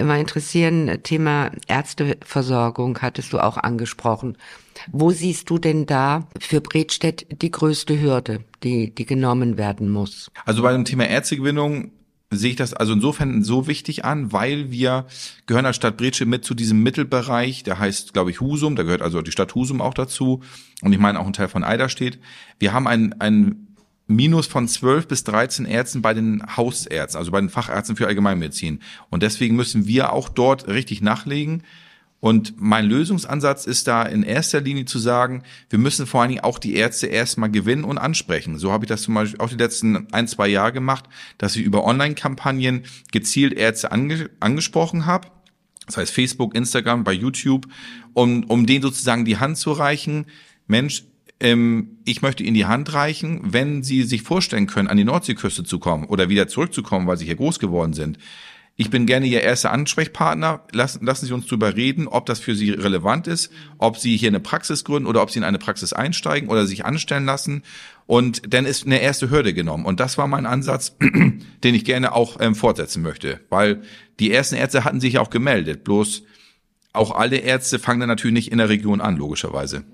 immer 0.00 0.18
interessieren, 0.18 0.98
Thema 1.02 1.52
Ärzteversorgung 1.68 2.98
hattest 3.00 3.32
du 3.32 3.38
auch 3.38 3.56
angesprochen. 3.56 4.36
Wo 4.90 5.10
siehst 5.10 5.50
du 5.50 5.58
denn 5.58 5.86
da 5.86 6.26
für 6.40 6.60
Bredstedt 6.60 7.42
die 7.42 7.50
größte 7.50 8.00
Hürde, 8.00 8.44
die, 8.64 8.94
die 8.94 9.06
genommen 9.06 9.58
werden 9.58 9.90
muss? 9.90 10.30
Also 10.44 10.62
bei 10.62 10.72
dem 10.72 10.84
Thema 10.84 11.06
Ärztegewinnung 11.06 11.92
sehe 12.32 12.50
ich 12.50 12.56
das 12.56 12.72
also 12.72 12.92
insofern 12.92 13.42
so 13.42 13.66
wichtig 13.66 14.04
an, 14.04 14.32
weil 14.32 14.70
wir 14.70 15.06
gehören 15.46 15.66
als 15.66 15.76
Stadt 15.76 15.96
Bredstedt 15.96 16.28
mit 16.28 16.44
zu 16.44 16.54
diesem 16.54 16.82
Mittelbereich, 16.82 17.64
der 17.64 17.78
heißt, 17.78 18.12
glaube 18.12 18.30
ich, 18.30 18.40
Husum, 18.40 18.76
da 18.76 18.84
gehört 18.84 19.02
also 19.02 19.20
die 19.20 19.32
Stadt 19.32 19.54
Husum 19.54 19.80
auch 19.80 19.94
dazu 19.94 20.40
und 20.80 20.92
ich 20.92 20.98
meine 20.98 21.18
auch 21.18 21.26
ein 21.26 21.32
Teil 21.32 21.48
von 21.48 21.64
Eiderstedt. 21.64 22.20
Wir 22.58 22.72
haben 22.72 22.86
ein, 22.86 23.20
ein 23.20 23.69
Minus 24.10 24.46
von 24.46 24.68
12 24.68 25.08
bis 25.08 25.24
13 25.24 25.64
Ärzten 25.64 26.02
bei 26.02 26.14
den 26.14 26.42
Hausärzten, 26.56 27.18
also 27.18 27.30
bei 27.30 27.40
den 27.40 27.48
Fachärzten 27.48 27.96
für 27.96 28.06
Allgemeinmedizin. 28.06 28.80
Und 29.08 29.22
deswegen 29.22 29.56
müssen 29.56 29.86
wir 29.86 30.12
auch 30.12 30.28
dort 30.28 30.68
richtig 30.68 31.00
nachlegen. 31.00 31.62
Und 32.20 32.60
mein 32.60 32.84
Lösungsansatz 32.84 33.64
ist 33.64 33.88
da 33.88 34.02
in 34.02 34.22
erster 34.22 34.60
Linie 34.60 34.84
zu 34.84 34.98
sagen, 34.98 35.42
wir 35.70 35.78
müssen 35.78 36.06
vor 36.06 36.20
allen 36.20 36.28
Dingen 36.28 36.44
auch 36.44 36.58
die 36.58 36.74
Ärzte 36.74 37.06
erstmal 37.06 37.50
gewinnen 37.50 37.84
und 37.84 37.96
ansprechen. 37.96 38.58
So 38.58 38.72
habe 38.72 38.84
ich 38.84 38.88
das 38.88 39.02
zum 39.02 39.14
Beispiel 39.14 39.40
auch 39.40 39.48
die 39.48 39.56
letzten 39.56 40.12
ein, 40.12 40.28
zwei 40.28 40.48
Jahre 40.48 40.72
gemacht, 40.72 41.06
dass 41.38 41.56
ich 41.56 41.62
über 41.62 41.84
Online-Kampagnen 41.84 42.82
gezielt 43.10 43.54
Ärzte 43.54 43.90
ange 43.90 44.28
angesprochen 44.38 45.06
habe. 45.06 45.28
Das 45.86 45.96
heißt 45.96 46.12
Facebook, 46.12 46.54
Instagram, 46.54 47.04
bei 47.04 47.12
YouTube, 47.12 47.66
um, 48.12 48.44
um 48.44 48.66
denen 48.66 48.82
sozusagen 48.82 49.24
die 49.24 49.38
Hand 49.38 49.56
zu 49.56 49.72
reichen. 49.72 50.26
Mensch, 50.66 51.04
ähm, 51.40 51.98
ich 52.04 52.22
möchte 52.22 52.42
Ihnen 52.42 52.54
die 52.54 52.66
Hand 52.66 52.92
reichen, 52.92 53.40
wenn 53.42 53.82
Sie 53.82 54.02
sich 54.02 54.22
vorstellen 54.22 54.66
können, 54.66 54.88
an 54.88 54.96
die 54.96 55.04
Nordseeküste 55.04 55.64
zu 55.64 55.78
kommen 55.78 56.04
oder 56.04 56.28
wieder 56.28 56.48
zurückzukommen, 56.48 57.06
weil 57.06 57.16
Sie 57.16 57.26
hier 57.26 57.36
groß 57.36 57.58
geworden 57.58 57.92
sind. 57.92 58.18
Ich 58.76 58.88
bin 58.88 59.04
gerne 59.04 59.26
Ihr 59.26 59.42
erster 59.42 59.72
Ansprechpartner. 59.72 60.62
Lassen, 60.72 61.04
lassen 61.04 61.26
Sie 61.26 61.34
uns 61.34 61.46
darüber 61.46 61.76
reden, 61.76 62.08
ob 62.08 62.24
das 62.24 62.40
für 62.40 62.54
Sie 62.54 62.70
relevant 62.70 63.26
ist, 63.26 63.52
ob 63.76 63.98
Sie 63.98 64.16
hier 64.16 64.30
eine 64.30 64.40
Praxis 64.40 64.84
gründen 64.84 65.06
oder 65.06 65.22
ob 65.22 65.30
Sie 65.30 65.38
in 65.38 65.44
eine 65.44 65.58
Praxis 65.58 65.92
einsteigen 65.92 66.48
oder 66.48 66.66
sich 66.66 66.84
anstellen 66.84 67.26
lassen. 67.26 67.62
Und 68.06 68.54
dann 68.54 68.64
ist 68.64 68.86
eine 68.86 69.02
erste 69.02 69.30
Hürde 69.30 69.52
genommen. 69.52 69.84
Und 69.84 70.00
das 70.00 70.16
war 70.16 70.26
mein 70.28 70.46
Ansatz, 70.46 70.96
den 71.00 71.74
ich 71.74 71.84
gerne 71.84 72.12
auch 72.12 72.38
ähm, 72.40 72.54
fortsetzen 72.54 73.02
möchte. 73.02 73.40
Weil 73.50 73.82
die 74.18 74.32
ersten 74.32 74.54
Ärzte 74.54 74.84
hatten 74.84 75.00
sich 75.00 75.18
auch 75.18 75.30
gemeldet. 75.30 75.84
Bloß 75.84 76.22
auch 76.92 77.14
alle 77.14 77.36
Ärzte 77.36 77.78
fangen 77.78 78.00
dann 78.00 78.08
natürlich 78.08 78.34
nicht 78.34 78.52
in 78.52 78.58
der 78.58 78.70
Region 78.70 79.00
an, 79.00 79.16
logischerweise. 79.16 79.84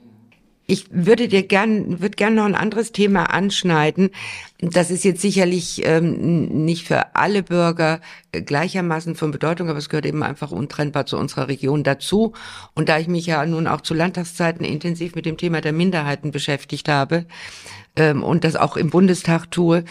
Ich 0.69 0.87
würde 0.91 1.29
dir 1.29 1.45
gern, 1.45 2.01
würde 2.01 2.17
gern 2.17 2.35
noch 2.35 2.45
ein 2.45 2.57
anderes 2.57 2.91
Thema 2.91 3.33
anschneiden. 3.33 4.11
Das 4.59 4.91
ist 4.91 5.05
jetzt 5.05 5.21
sicherlich 5.21 5.83
ähm, 5.85 6.65
nicht 6.65 6.87
für 6.87 7.15
alle 7.15 7.45
Bürger 7.45 8.01
gleichermaßen 8.33 9.15
von 9.15 9.31
Bedeutung, 9.31 9.69
aber 9.69 9.79
es 9.79 9.89
gehört 9.89 10.07
eben 10.07 10.25
einfach 10.25 10.51
untrennbar 10.51 11.07
zu 11.07 11.19
unserer 11.19 11.47
Region 11.47 11.85
dazu. 11.85 12.33
Und 12.75 12.89
da 12.89 12.99
ich 12.99 13.07
mich 13.07 13.27
ja 13.27 13.47
nun 13.47 13.69
auch 13.69 13.81
zu 13.81 13.95
Landtagszeiten 13.95 14.65
intensiv 14.65 15.15
mit 15.15 15.25
dem 15.25 15.37
Thema 15.37 15.61
der 15.61 15.73
Minderheiten 15.73 16.33
beschäftigt 16.33 16.89
habe 16.89 17.27
ähm, 17.95 18.25
und 18.25 18.43
das 18.43 18.57
auch 18.57 18.77
im 18.77 18.91
Bundestag 18.91 19.51
tue, 19.53 19.85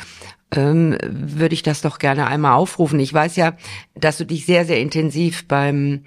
ähm, 0.51 0.97
würde 1.01 1.53
ich 1.53 1.63
das 1.63 1.81
doch 1.81 1.99
gerne 1.99 2.27
einmal 2.27 2.53
aufrufen. 2.53 2.99
Ich 2.99 3.13
weiß 3.13 3.35
ja, 3.35 3.53
dass 3.95 4.17
du 4.17 4.25
dich 4.25 4.45
sehr, 4.45 4.65
sehr 4.65 4.79
intensiv 4.79 5.47
beim, 5.47 6.05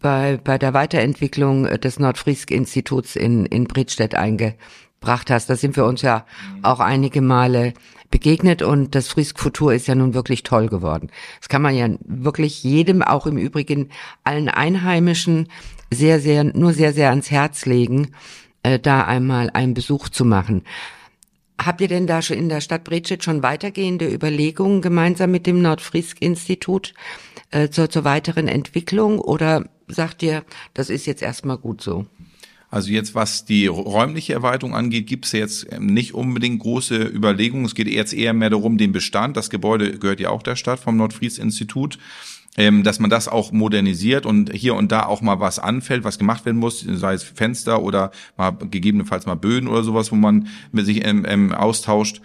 bei, 0.00 0.38
bei 0.42 0.58
der 0.58 0.74
Weiterentwicklung 0.74 1.64
des 1.64 1.98
Nordfriesk-Instituts 1.98 3.16
in, 3.16 3.46
in 3.46 3.64
Bredstedt 3.64 4.14
eingebracht 4.14 5.30
hast. 5.30 5.48
Da 5.48 5.56
sind 5.56 5.76
wir 5.76 5.84
uns 5.84 6.02
ja 6.02 6.26
auch 6.62 6.80
einige 6.80 7.20
Male 7.20 7.72
begegnet 8.10 8.62
und 8.62 8.94
das 8.94 9.08
Frisk 9.08 9.38
Futur 9.38 9.74
ist 9.74 9.86
ja 9.86 9.94
nun 9.94 10.14
wirklich 10.14 10.42
toll 10.42 10.68
geworden. 10.68 11.10
Das 11.40 11.48
kann 11.48 11.62
man 11.62 11.74
ja 11.74 11.88
wirklich 12.04 12.62
jedem, 12.64 13.02
auch 13.02 13.26
im 13.26 13.36
Übrigen 13.36 13.90
allen 14.24 14.48
Einheimischen, 14.48 15.48
sehr, 15.90 16.20
sehr, 16.20 16.44
nur 16.44 16.72
sehr, 16.72 16.92
sehr 16.92 17.10
ans 17.10 17.30
Herz 17.30 17.66
legen, 17.66 18.12
äh, 18.62 18.78
da 18.78 19.02
einmal 19.02 19.50
einen 19.50 19.74
Besuch 19.74 20.08
zu 20.08 20.24
machen. 20.24 20.64
Habt 21.60 21.80
ihr 21.80 21.88
denn 21.88 22.06
da 22.06 22.22
schon 22.22 22.38
in 22.38 22.48
der 22.48 22.60
Stadt 22.60 22.84
Bredstedt 22.84 23.24
schon 23.24 23.42
weitergehende 23.42 24.12
Überlegungen 24.12 24.80
gemeinsam 24.80 25.30
mit 25.30 25.46
dem 25.46 25.60
Nordfrisk-Institut 25.60 26.94
äh, 27.50 27.68
zur, 27.68 27.90
zur 27.90 28.04
weiteren 28.04 28.46
Entwicklung 28.46 29.18
oder 29.18 29.68
sagt 29.88 30.22
ihr, 30.22 30.44
das 30.74 30.90
ist 30.90 31.06
jetzt 31.06 31.22
erstmal 31.22 31.58
gut 31.58 31.80
so? 31.80 32.06
Also 32.70 32.90
jetzt, 32.90 33.14
was 33.14 33.46
die 33.46 33.66
räumliche 33.66 34.34
Erweiterung 34.34 34.74
angeht, 34.74 35.06
gibt 35.06 35.24
es 35.24 35.32
jetzt 35.32 35.66
ähm, 35.72 35.86
nicht 35.86 36.12
unbedingt 36.14 36.60
große 36.60 37.02
Überlegungen. 37.02 37.64
Es 37.64 37.74
geht 37.74 37.88
jetzt 37.88 38.12
eher 38.12 38.34
mehr 38.34 38.50
darum, 38.50 38.76
den 38.76 38.92
Bestand. 38.92 39.36
Das 39.36 39.48
Gebäude 39.48 39.98
gehört 39.98 40.20
ja 40.20 40.28
auch 40.28 40.42
der 40.42 40.56
Stadt 40.56 40.78
vom 40.78 40.96
Nordfries-Institut 40.96 41.98
ähm, 42.56 42.82
dass 42.82 42.98
man 42.98 43.10
das 43.10 43.28
auch 43.28 43.52
modernisiert 43.52 44.26
und 44.26 44.52
hier 44.52 44.74
und 44.74 44.90
da 44.90 45.06
auch 45.06 45.20
mal 45.20 45.40
was 45.40 45.58
anfällt, 45.58 46.04
was 46.04 46.18
gemacht 46.18 46.44
werden 46.44 46.58
muss, 46.58 46.80
sei 46.80 47.14
es 47.14 47.22
Fenster 47.22 47.82
oder 47.82 48.10
mal 48.36 48.50
gegebenenfalls 48.50 49.26
mal 49.26 49.36
Böden 49.36 49.68
oder 49.68 49.84
sowas, 49.84 50.10
wo 50.10 50.16
man 50.16 50.48
mit 50.72 50.86
sich 50.86 51.06
ähm, 51.06 51.24
ähm, 51.28 51.54
austauscht. 51.54 52.20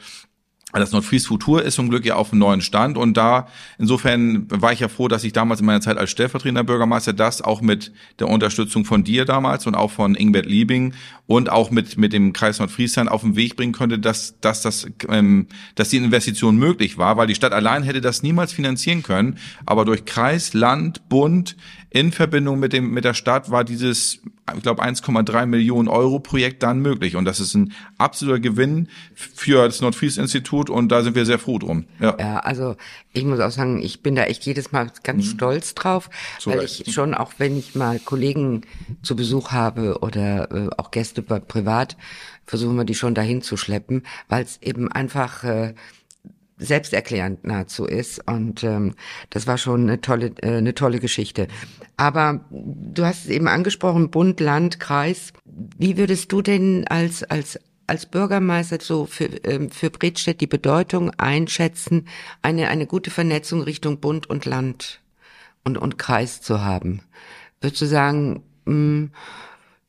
Das 0.79 0.91
Nordfries 0.91 1.27
Futur 1.27 1.61
ist 1.61 1.75
zum 1.75 1.89
Glück 1.89 2.03
ja 2.03 2.15
auf 2.15 2.31
einem 2.31 2.39
neuen 2.39 2.61
Stand 2.61 2.97
und 2.97 3.15
da 3.15 3.47
insofern 3.77 4.47
war 4.49 4.73
ich 4.73 4.79
ja 4.79 4.87
froh, 4.87 5.07
dass 5.07 5.23
ich 5.23 5.31
damals 5.31 5.59
in 5.59 5.67
meiner 5.67 5.81
Zeit 5.81 5.99
als 5.99 6.09
stellvertretender 6.09 6.63
Bürgermeister 6.63 7.13
das 7.13 7.43
auch 7.43 7.61
mit 7.61 7.91
der 8.17 8.27
Unterstützung 8.27 8.83
von 8.83 9.03
dir 9.03 9.25
damals 9.25 9.67
und 9.67 9.75
auch 9.75 9.91
von 9.91 10.15
Ingbert 10.15 10.47
Liebing 10.47 10.95
und 11.25 11.49
auch 11.49 11.71
mit 11.71 11.97
mit 11.97 12.11
dem 12.11 12.33
Kreis 12.33 12.59
Nordfriesland 12.59 13.09
auf 13.09 13.21
den 13.21 13.35
Weg 13.35 13.55
bringen 13.55 13.71
konnte, 13.71 13.97
dass 13.99 14.39
dass 14.41 14.61
das 14.61 14.87
ähm, 15.09 15.47
dass 15.75 15.89
die 15.89 15.97
Investition 15.97 16.57
möglich 16.57 16.97
war, 16.97 17.17
weil 17.17 17.27
die 17.27 17.35
Stadt 17.35 17.53
allein 17.53 17.83
hätte 17.83 18.01
das 18.01 18.23
niemals 18.23 18.51
finanzieren 18.51 19.03
können, 19.03 19.37
aber 19.65 19.85
durch 19.85 20.05
Kreis, 20.05 20.53
Land, 20.53 21.07
Bund 21.07 21.55
in 21.89 22.11
Verbindung 22.11 22.59
mit 22.59 22.73
dem 22.73 22.91
mit 22.91 23.05
der 23.05 23.13
Stadt 23.13 23.51
war 23.51 23.63
dieses 23.63 24.21
ich 24.53 24.63
glaube 24.63 24.83
1,3 24.83 25.45
Millionen 25.45 25.87
Euro 25.87 26.19
Projekt 26.19 26.63
dann 26.63 26.79
möglich 26.79 27.15
und 27.15 27.23
das 27.23 27.39
ist 27.39 27.53
ein 27.53 27.71
absoluter 27.97 28.39
Gewinn 28.39 28.89
für 29.13 29.65
das 29.65 29.79
Nordfries 29.79 30.17
Institut 30.17 30.69
und 30.69 30.89
da 30.89 31.03
sind 31.03 31.15
wir 31.15 31.25
sehr 31.25 31.39
froh 31.39 31.59
drum. 31.59 31.85
Ja, 31.99 32.17
ja 32.19 32.39
also 32.39 32.75
ich 33.13 33.23
muss 33.23 33.39
auch 33.39 33.51
sagen, 33.51 33.81
ich 33.81 34.01
bin 34.01 34.15
da 34.15 34.23
echt 34.23 34.43
jedes 34.45 34.71
Mal 34.71 34.91
ganz 35.03 35.25
mhm. 35.25 35.29
stolz 35.29 35.75
drauf, 35.75 36.09
so 36.39 36.51
weil 36.51 36.63
ich 36.63 36.91
schon 36.91 37.13
auch 37.13 37.33
wenn 37.37 37.57
ich 37.57 37.75
mal 37.75 37.99
Kollegen 37.99 38.61
zu 39.03 39.15
Besuch 39.15 39.51
habe 39.51 39.99
oder 40.01 40.51
äh, 40.51 40.69
auch 40.77 40.91
Gäste 40.91 41.12
bei 41.21 41.39
privat 41.39 41.97
versuchen 42.45 42.75
wir 42.75 42.85
die 42.85 42.95
schon 42.95 43.15
dahin 43.15 43.41
zu 43.41 43.57
schleppen, 43.57 44.03
weil 44.27 44.43
es 44.43 44.61
eben 44.61 44.91
einfach 44.91 45.43
äh, 45.43 45.73
selbsterklärend 46.57 47.43
nahezu 47.45 47.85
ist. 47.85 48.25
Und 48.27 48.63
ähm, 48.63 48.95
das 49.29 49.47
war 49.47 49.57
schon 49.57 49.83
eine 49.83 50.01
tolle, 50.01 50.33
äh, 50.41 50.57
eine 50.57 50.73
tolle 50.73 50.99
Geschichte. 50.99 51.47
Aber 51.97 52.45
du 52.49 53.05
hast 53.05 53.25
es 53.25 53.29
eben 53.29 53.47
angesprochen, 53.47 54.09
Bund, 54.09 54.39
Land, 54.39 54.79
Kreis. 54.79 55.33
Wie 55.45 55.97
würdest 55.97 56.31
du 56.31 56.41
denn 56.41 56.87
als, 56.87 57.23
als, 57.23 57.59
als 57.87 58.05
Bürgermeister 58.05 58.79
so 58.81 59.05
für, 59.05 59.25
ähm, 59.45 59.69
für 59.69 59.89
Bredstedt 59.89 60.41
die 60.41 60.47
Bedeutung 60.47 61.11
einschätzen, 61.11 62.07
eine, 62.41 62.69
eine 62.69 62.87
gute 62.87 63.11
Vernetzung 63.11 63.61
Richtung 63.61 63.99
Bund 63.99 64.29
und 64.29 64.45
Land 64.45 65.01
und, 65.63 65.77
und 65.77 65.97
Kreis 65.97 66.41
zu 66.41 66.61
haben? 66.61 67.01
Würdest 67.61 67.81
du 67.81 67.85
sagen, 67.85 68.43
mh, 68.65 68.73
hm, 68.73 69.11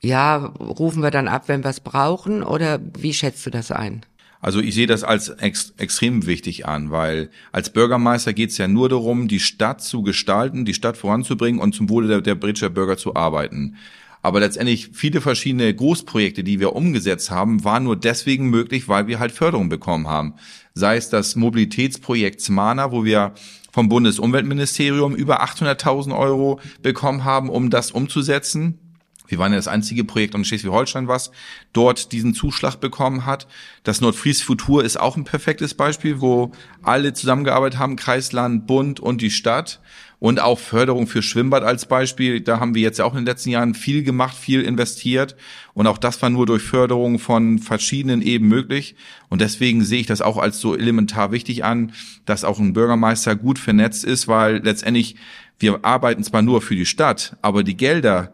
ja, 0.05 0.37
rufen 0.37 1.03
wir 1.03 1.11
dann 1.11 1.29
ab, 1.29 1.45
wenn 1.49 1.64
wir 1.64 1.71
es 1.71 1.81
brauchen, 1.81 2.43
oder 2.43 2.81
wie 2.99 3.14
schätzt 3.14 3.45
du 3.47 3.51
das 3.51 3.71
ein? 3.71 4.05
Also 4.40 4.61
ich 4.61 4.75
sehe 4.75 4.87
das 4.87 5.05
als 5.05 5.31
ex 5.31 5.73
extrem 5.79 6.27
wichtig 6.27 6.67
an, 6.67 6.90
weil 6.90 7.31
als 7.51 7.71
Bürgermeister 7.71 8.35
geht 8.35 8.51
es 8.51 8.59
ja 8.59 8.69
nur 8.69 8.90
darum, 8.90 9.27
die 9.27 9.40
Stadt 9.40 9.81
zu 9.81 10.03
gestalten, 10.03 10.67
die 10.67 10.75
Stadt 10.75 10.99
voranzubringen 10.99 11.62
und 11.62 11.75
zum 11.75 11.88
Wohle 11.88 12.09
der, 12.09 12.21
der 12.21 12.35
Britscher 12.35 12.69
Bürger 12.69 12.99
zu 12.99 13.17
arbeiten. 13.17 13.77
Aber 14.21 14.40
letztendlich 14.40 14.90
viele 14.93 15.23
verschiedene 15.23 15.75
Großprojekte, 15.75 16.45
die 16.45 16.61
wir 16.61 16.75
umgesetzt 16.75 17.31
haben, 17.31 17.64
waren 17.64 17.85
nur 17.85 17.97
deswegen 17.97 18.51
möglich, 18.51 18.87
weil 18.87 19.07
wir 19.07 19.19
halt 19.19 19.33
Förderung 19.33 19.71
bekommen 19.71 20.09
haben. 20.09 20.35
Sei 20.75 20.97
es 20.97 21.09
das 21.09 21.37
Mobilitätsprojekt 21.37 22.43
Smana, 22.43 22.93
wo 22.93 23.05
wir 23.05 23.33
vom 23.73 23.88
Bundesumweltministerium 23.88 25.14
über 25.14 25.43
800.000 25.43 26.17
Euro 26.17 26.61
bekommen 26.83 27.25
haben, 27.25 27.49
um 27.49 27.71
das 27.71 27.90
umzusetzen. 27.90 28.79
Wir 29.27 29.39
waren 29.39 29.53
ja 29.53 29.59
das 29.59 29.69
einzige 29.69 30.05
Projekt 30.05 30.35
in 30.35 30.45
Schleswig-Holstein, 30.45 31.09
was 31.09 31.31
dort 31.73 32.13
diesen 32.13 32.35
Zuschlag 32.35 32.77
bekommen 32.77 33.25
hat. 33.25 33.47
Das 33.83 34.01
Nordfries 34.01 34.43
Futur 34.43 34.85
ist 34.85 35.01
auch 35.01 35.17
ein 35.17 35.25
perfektes 35.25 35.75
Beispiel, 35.75 36.21
wo 36.21 36.53
alle 36.83 37.15
zusammengearbeitet 37.15 37.79
haben, 37.79 37.97
Kreisland, 37.97 38.67
Bund 38.67 39.01
und 39.01 39.23
die 39.23 39.31
Stadt. 39.31 39.81
Und 40.21 40.41
auch 40.41 40.59
Förderung 40.59 41.07
für 41.07 41.23
Schwimmbad 41.23 41.65
als 41.65 41.87
Beispiel. 41.87 42.41
Da 42.41 42.59
haben 42.59 42.75
wir 42.75 42.81
jetzt 42.81 42.99
ja 42.99 43.05
auch 43.05 43.13
in 43.13 43.19
den 43.19 43.27
letzten 43.27 43.51
Jahren 43.51 43.75
viel 43.75 44.03
gemacht, 44.03 44.35
viel 44.35 44.63
investiert. 44.63 45.37
Und 45.75 45.87
auch 45.87 45.99
das 45.99 46.23
war 46.23 46.31
nur 46.31 46.47
durch 46.47 46.63
Förderung 46.63 47.19
von 47.19 47.59
verschiedenen 47.59 48.23
Eben 48.23 48.49
möglich. 48.49 48.95
Und 49.29 49.43
deswegen 49.43 49.85
sehe 49.85 50.01
ich 50.01 50.07
das 50.07 50.23
auch 50.23 50.39
als 50.39 50.61
so 50.61 50.75
elementar 50.75 51.31
wichtig 51.31 51.65
an, 51.65 51.93
dass 52.25 52.45
auch 52.45 52.59
ein 52.59 52.73
Bürgermeister 52.73 53.37
gut 53.37 53.59
vernetzt 53.59 54.05
ist, 54.05 54.27
weil 54.27 54.59
letztendlich 54.59 55.17
wir 55.59 55.85
arbeiten 55.85 56.25
zwar 56.25 56.43
nur 56.43 56.63
für 56.63 56.75
die 56.75 56.87
Stadt, 56.87 57.37
aber 57.43 57.63
die 57.63 57.77
Gelder, 57.77 58.33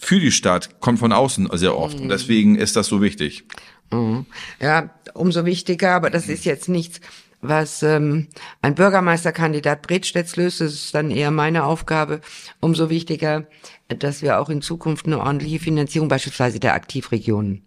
für 0.00 0.18
die 0.18 0.32
Stadt 0.32 0.80
kommt 0.80 0.98
von 0.98 1.12
außen 1.12 1.48
sehr 1.52 1.76
oft. 1.76 1.98
Mhm. 1.98 2.04
Und 2.04 2.08
deswegen 2.08 2.56
ist 2.56 2.74
das 2.74 2.86
so 2.86 3.02
wichtig. 3.02 3.44
Mhm. 3.92 4.26
Ja, 4.60 4.90
umso 5.14 5.44
wichtiger, 5.44 5.94
aber 5.94 6.10
das 6.10 6.28
ist 6.28 6.44
jetzt 6.44 6.68
nichts, 6.68 7.00
was 7.42 7.82
ähm, 7.82 8.28
ein 8.62 8.74
Bürgermeisterkandidat 8.74 9.82
Bredstedts 9.82 10.36
löst. 10.36 10.60
Das 10.60 10.72
ist 10.72 10.94
dann 10.94 11.10
eher 11.10 11.30
meine 11.30 11.64
Aufgabe. 11.64 12.22
Umso 12.60 12.88
wichtiger, 12.88 13.46
dass 13.88 14.22
wir 14.22 14.40
auch 14.40 14.48
in 14.48 14.62
Zukunft 14.62 15.06
eine 15.06 15.20
ordentliche 15.20 15.58
Finanzierung 15.58 16.08
beispielsweise 16.08 16.60
der 16.60 16.74
Aktivregionen 16.74 17.66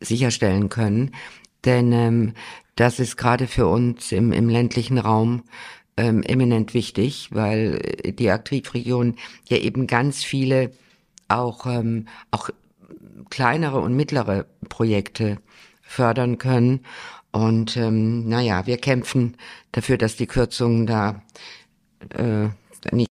sicherstellen 0.00 0.68
können. 0.68 1.12
Denn 1.64 1.92
ähm, 1.92 2.34
das 2.76 2.98
ist 2.98 3.16
gerade 3.16 3.46
für 3.46 3.66
uns 3.66 4.12
im, 4.12 4.32
im 4.32 4.48
ländlichen 4.48 4.98
Raum 4.98 5.44
ähm, 5.96 6.22
eminent 6.22 6.74
wichtig, 6.74 7.28
weil 7.32 7.78
die 8.04 8.30
Aktivregionen 8.30 9.16
ja 9.48 9.56
eben 9.58 9.86
ganz 9.86 10.22
viele 10.22 10.72
auch, 11.36 11.66
ähm, 11.66 12.06
auch 12.30 12.50
kleinere 13.30 13.80
und 13.80 13.94
mittlere 13.94 14.46
Projekte 14.68 15.38
fördern 15.82 16.38
können. 16.38 16.80
Und 17.32 17.76
ähm, 17.76 18.28
naja, 18.28 18.66
wir 18.66 18.78
kämpfen 18.78 19.36
dafür, 19.72 19.96
dass 19.98 20.16
die 20.16 20.26
Kürzungen 20.26 20.86
da 20.86 21.22
äh, 22.10 22.48
nicht 22.90 23.11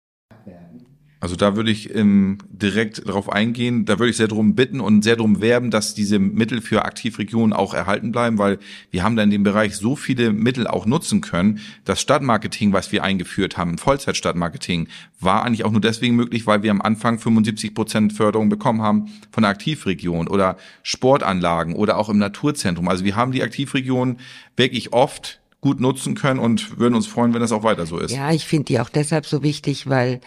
also 1.25 1.37
da 1.37 1.57
würde 1.57 1.71
ich 1.71 1.95
ähm, 1.95 2.37
direkt 2.51 3.09
darauf 3.09 3.33
eingehen. 3.33 3.87
Da 3.87 3.99
würde 3.99 4.11
ich 4.11 4.19
sehr 4.19 4.29
darum 4.29 4.55
bitten 4.55 4.79
und 4.79 5.03
sehr 5.03 5.17
darum 5.17 5.41
werben, 5.41 5.71
dass 5.71 5.95
diese 5.95 6.19
Mittel 6.19 6.61
für 6.61 6.85
Aktivregionen 6.85 7.55
auch 7.55 7.73
erhalten 7.73 8.13
bleiben, 8.13 8.37
weil 8.37 8.59
wir 8.91 9.03
haben 9.03 9.17
da 9.17 9.23
in 9.23 9.31
dem 9.31 9.43
Bereich 9.43 9.77
so 9.77 9.97
viele 9.97 10.35
Mittel 10.35 10.67
auch 10.67 10.85
nutzen 10.85 11.23
können. 11.23 11.61
Das 11.87 12.03
Stadtmarketing, 12.03 12.75
was 12.75 12.93
wir 12.93 13.03
eingeführt 13.03 13.57
haben, 13.57 13.79
Vollzeitstadtmarketing, 13.79 14.89
war 15.19 15.45
eigentlich 15.45 15.65
auch 15.65 15.71
nur 15.73 15.81
deswegen 15.81 16.15
möglich, 16.15 16.47
weil 16.47 16.63
wir 16.63 16.71
am 16.71 16.83
Anfang 16.83 17.19
75 17.19 17.75
Prozent 17.75 18.13
Förderung 18.13 18.51
bekommen 18.51 18.83
haben 18.83 19.07
von 19.33 19.45
der 19.45 19.51
Aktivregion 19.51 20.29
oder 20.29 20.59
Sportanlagen 20.83 21.75
oder 21.75 21.97
auch 21.97 22.11
im 22.11 22.19
Naturzentrum. 22.19 22.87
Also 22.87 23.07
wir 23.07 23.17
haben 23.17 23.33
die 23.33 23.43
Aktivregion 23.43 24.19
wirklich 24.59 24.93
oft 24.93 25.41
gut 25.63 25.81
nutzen 25.81 26.15
können 26.15 26.39
und 26.39 26.79
würden 26.79 26.95
uns 26.95 27.07
freuen, 27.07 27.33
wenn 27.33 27.41
das 27.41 27.51
auch 27.51 27.63
weiter 27.63 27.87
so 27.87 27.99
ist. 27.99 28.11
Ja, 28.11 28.31
ich 28.31 28.45
finde 28.45 28.67
die 28.67 28.81
auch 28.81 28.91
deshalb 28.91 29.25
so 29.25 29.43
wichtig, 29.43 29.89
weil 29.89 30.21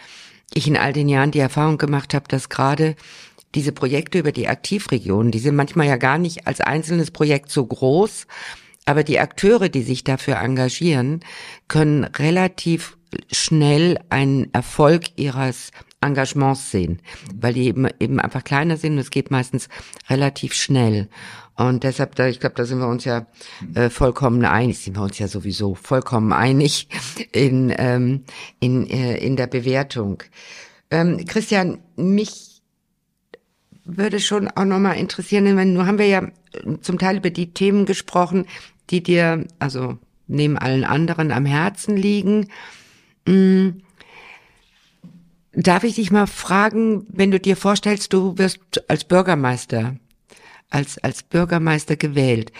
ich 0.54 0.68
in 0.68 0.78
all 0.78 0.94
den 0.94 1.10
Jahren 1.10 1.32
die 1.32 1.40
Erfahrung 1.40 1.78
gemacht 1.78 2.14
habe, 2.14 2.28
dass 2.28 2.50
gerade 2.50 2.96
diese 3.56 3.72
Projekte 3.72 4.20
über 4.20 4.32
die 4.32 4.48
Aktivregionen, 4.48 5.32
die 5.32 5.40
sind 5.40 5.56
manchmal 5.56 5.88
ja 5.88 5.98
gar 5.98 6.18
nicht 6.18 6.48
als 6.48 6.62
einzelnes 6.62 7.12
Projekt 7.12 7.50
so 7.52 7.66
groß, 7.66 8.28
aber 8.86 9.04
die 9.04 9.20
Akteure, 9.20 9.70
die 9.70 9.82
sich 9.84 10.04
dafür 10.04 10.38
engagieren, 10.38 11.22
können 11.68 12.04
relativ 12.06 12.98
schnell 13.32 14.00
einen 14.10 14.54
Erfolg 14.54 15.06
ihres 15.16 15.72
Engagements 16.02 16.72
sehen, 16.72 17.02
weil 17.34 17.54
die 17.54 17.66
eben, 17.66 17.88
eben 18.00 18.20
einfach 18.20 18.44
kleiner 18.44 18.78
sind 18.78 18.94
und 18.94 19.00
es 19.00 19.10
geht 19.10 19.32
meistens 19.32 19.70
relativ 20.10 20.54
schnell. 20.54 21.10
Und 21.58 21.84
deshalb, 21.84 22.14
da, 22.16 22.28
ich 22.28 22.40
glaube, 22.40 22.56
da 22.56 22.66
sind 22.66 22.80
wir 22.80 22.88
uns 22.88 23.04
ja 23.04 23.26
äh, 23.74 23.90
vollkommen 23.90 24.46
einig, 24.46 24.78
sind 24.78 24.96
wir 24.96 25.02
uns 25.02 25.18
ja 25.18 25.28
sowieso 25.28 25.74
vollkommen 25.74 26.32
einig 26.32 26.88
in, 27.32 27.74
ähm, 27.76 28.24
in, 28.60 28.88
äh, 28.88 29.18
in 29.18 29.36
der 29.36 29.48
Bewertung. 29.48 30.22
Ähm, 30.92 31.26
Christian, 31.26 31.80
mich 31.96 32.62
würde 33.86 34.20
schon 34.20 34.48
auch 34.50 34.66
nochmal 34.66 34.98
interessieren, 34.98 35.58
wenn, 35.58 35.74
nun 35.74 35.88
haben 35.88 35.98
wir 35.98 36.08
ja 36.08 36.28
zum 36.82 37.00
Teil 37.00 37.18
über 37.18 37.32
die 37.32 37.54
Themen 37.54 37.86
gesprochen, 37.86 38.46
die 38.92 39.02
dir, 39.02 39.46
also 39.58 39.98
neben 40.28 40.60
allen 40.60 40.84
anderen 40.84 41.32
am 41.32 41.46
Herzen 41.46 41.98
liegen. 41.98 42.50
Hm, 43.28 43.82
darf 45.54 45.84
ich 45.84 45.96
dich 45.96 46.12
mal 46.12 46.28
fragen, 46.28 47.08
wenn 47.10 47.32
du 47.32 47.40
dir 47.40 47.58
vorstellst, 47.58 48.14
du 48.14 48.38
wirst 48.38 48.60
als 48.90 49.06
Bürgermeister 49.06 49.96
als, 50.70 50.98
als 51.00 51.24
Bürgermeister 51.24 51.96
gewählt. 51.96 52.52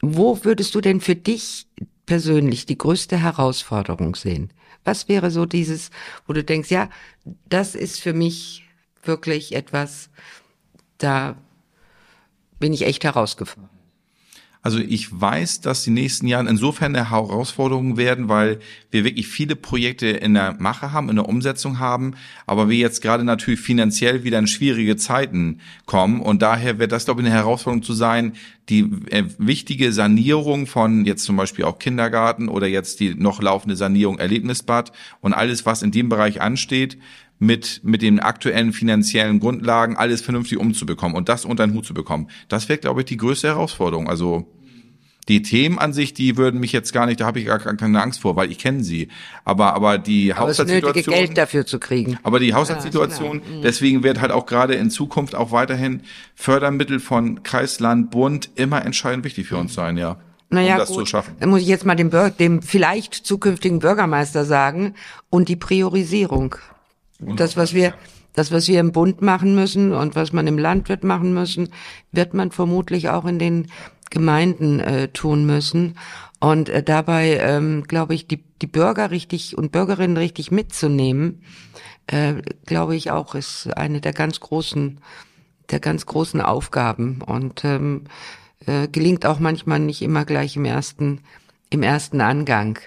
Wo 0.00 0.44
würdest 0.44 0.74
du 0.74 0.80
denn 0.80 1.00
für 1.00 1.16
dich 1.16 1.66
persönlich 2.06 2.66
die 2.66 2.78
größte 2.78 3.16
Herausforderung 3.16 4.14
sehen? 4.14 4.52
Was 4.84 5.08
wäre 5.08 5.30
so 5.30 5.46
dieses, 5.46 5.90
wo 6.26 6.32
du 6.32 6.42
denkst, 6.42 6.70
ja, 6.70 6.90
das 7.48 7.74
ist 7.74 8.00
für 8.00 8.12
mich 8.12 8.64
wirklich 9.04 9.54
etwas, 9.54 10.10
da 10.98 11.36
bin 12.58 12.72
ich 12.72 12.82
echt 12.82 13.04
herausgefordert. 13.04 13.70
Also 14.64 14.78
ich 14.78 15.20
weiß, 15.20 15.60
dass 15.60 15.82
die 15.82 15.90
nächsten 15.90 16.28
Jahre 16.28 16.48
insofern 16.48 16.94
eine 16.94 17.10
Herausforderung 17.10 17.96
werden, 17.96 18.28
weil 18.28 18.60
wir 18.92 19.02
wirklich 19.02 19.26
viele 19.26 19.56
Projekte 19.56 20.06
in 20.06 20.34
der 20.34 20.54
Mache 20.60 20.92
haben, 20.92 21.08
in 21.08 21.16
der 21.16 21.28
Umsetzung 21.28 21.80
haben, 21.80 22.14
aber 22.46 22.68
wir 22.68 22.76
jetzt 22.76 23.02
gerade 23.02 23.24
natürlich 23.24 23.58
finanziell 23.58 24.22
wieder 24.22 24.38
in 24.38 24.46
schwierige 24.46 24.96
Zeiten 24.96 25.58
kommen. 25.84 26.20
Und 26.20 26.42
daher 26.42 26.78
wird 26.78 26.92
das, 26.92 27.06
glaube 27.06 27.22
ich, 27.22 27.26
eine 27.26 27.34
Herausforderung 27.34 27.82
zu 27.82 27.92
sein, 27.92 28.34
die 28.68 28.82
äh, 29.10 29.24
wichtige 29.38 29.92
Sanierung 29.92 30.68
von 30.68 31.04
jetzt 31.04 31.24
zum 31.24 31.36
Beispiel 31.36 31.64
auch 31.64 31.80
Kindergarten 31.80 32.48
oder 32.48 32.68
jetzt 32.68 33.00
die 33.00 33.16
noch 33.16 33.42
laufende 33.42 33.74
Sanierung 33.74 34.20
Erlebnisbad 34.20 34.92
und 35.20 35.34
alles, 35.34 35.66
was 35.66 35.82
in 35.82 35.90
dem 35.90 36.08
Bereich 36.08 36.40
ansteht, 36.40 36.98
mit, 37.42 37.80
mit 37.82 38.02
den 38.02 38.20
aktuellen 38.20 38.72
finanziellen 38.72 39.40
Grundlagen 39.40 39.96
alles 39.96 40.20
vernünftig 40.22 40.58
umzubekommen 40.58 41.16
und 41.16 41.28
das 41.28 41.44
unter 41.44 41.66
den 41.66 41.74
Hut 41.74 41.84
zu 41.84 41.92
bekommen. 41.92 42.28
Das 42.46 42.68
wäre, 42.68 42.78
glaube 42.78 43.00
ich, 43.00 43.06
die 43.06 43.16
größte 43.16 43.48
Herausforderung. 43.48 44.08
Also 44.08 44.46
die 45.26 45.42
Themen 45.42 45.80
an 45.80 45.92
sich, 45.92 46.14
die 46.14 46.36
würden 46.36 46.60
mich 46.60 46.70
jetzt 46.70 46.92
gar 46.92 47.04
nicht, 47.04 47.20
da 47.20 47.26
habe 47.26 47.40
ich 47.40 47.46
gar 47.46 47.58
keine 47.58 48.00
Angst 48.00 48.20
vor, 48.20 48.36
weil 48.36 48.52
ich 48.52 48.58
kenne 48.58 48.84
sie. 48.84 49.08
Aber 49.44 49.74
aber 49.74 49.98
die 49.98 50.32
aber 50.32 50.50
Haushaltssituation, 50.50 51.14
das 51.14 51.20
Geld 51.20 51.36
dafür 51.36 51.66
zu 51.66 51.80
kriegen. 51.80 52.16
Aber 52.22 52.38
die 52.38 52.54
Haushaltssituation, 52.54 53.42
ja, 53.44 53.56
mhm. 53.56 53.62
deswegen 53.62 54.04
wird 54.04 54.20
halt 54.20 54.30
auch 54.30 54.46
gerade 54.46 54.74
in 54.74 54.90
Zukunft 54.90 55.34
auch 55.34 55.50
weiterhin 55.50 56.02
Fördermittel 56.36 57.00
von 57.00 57.42
Kreis, 57.42 57.80
Land, 57.80 58.12
Bund 58.12 58.50
immer 58.54 58.84
entscheidend 58.84 59.24
wichtig 59.24 59.48
für 59.48 59.56
uns 59.56 59.74
sein, 59.74 59.96
ja. 59.96 60.16
Naja, 60.48 60.74
um 60.74 60.78
das 60.78 60.90
gut. 60.90 60.98
zu 60.98 61.06
schaffen. 61.06 61.34
Dann 61.40 61.50
muss 61.50 61.62
ich 61.62 61.68
jetzt 61.68 61.86
mal 61.86 61.96
dem, 61.96 62.10
dem 62.38 62.62
vielleicht 62.62 63.14
zukünftigen 63.14 63.80
Bürgermeister 63.80 64.44
sagen 64.44 64.94
und 65.28 65.48
die 65.48 65.56
Priorisierung. 65.56 66.54
Das, 67.36 67.56
was 67.56 67.74
wir, 67.74 67.94
das, 68.32 68.52
was 68.52 68.68
wir 68.68 68.80
im 68.80 68.92
Bund 68.92 69.22
machen 69.22 69.54
müssen 69.54 69.92
und 69.92 70.16
was 70.16 70.32
man 70.32 70.46
im 70.46 70.58
Land 70.58 70.88
wird 70.88 71.04
machen 71.04 71.34
müssen, 71.34 71.68
wird 72.10 72.34
man 72.34 72.50
vermutlich 72.50 73.08
auch 73.08 73.24
in 73.24 73.38
den 73.38 73.68
Gemeinden 74.10 74.80
äh, 74.80 75.08
tun 75.08 75.46
müssen. 75.46 75.96
Und 76.40 76.68
äh, 76.68 76.82
dabei, 76.82 77.38
ähm, 77.40 77.84
glaube 77.84 78.14
ich, 78.14 78.26
die, 78.26 78.42
die 78.60 78.66
Bürger 78.66 79.10
richtig 79.10 79.56
und 79.56 79.72
Bürgerinnen 79.72 80.16
richtig 80.16 80.50
mitzunehmen, 80.50 81.42
äh, 82.08 82.34
glaube 82.66 82.96
ich 82.96 83.10
auch, 83.10 83.34
ist 83.34 83.68
eine 83.76 84.00
der 84.00 84.12
ganz 84.12 84.40
großen, 84.40 85.00
der 85.70 85.80
ganz 85.80 86.04
großen 86.04 86.40
Aufgaben. 86.40 87.22
Und 87.22 87.64
ähm, 87.64 88.04
äh, 88.66 88.88
gelingt 88.88 89.24
auch 89.24 89.38
manchmal 89.38 89.80
nicht 89.80 90.02
immer 90.02 90.24
gleich 90.24 90.56
im 90.56 90.64
ersten, 90.64 91.20
im 91.70 91.82
ersten 91.82 92.20
Angang. 92.20 92.78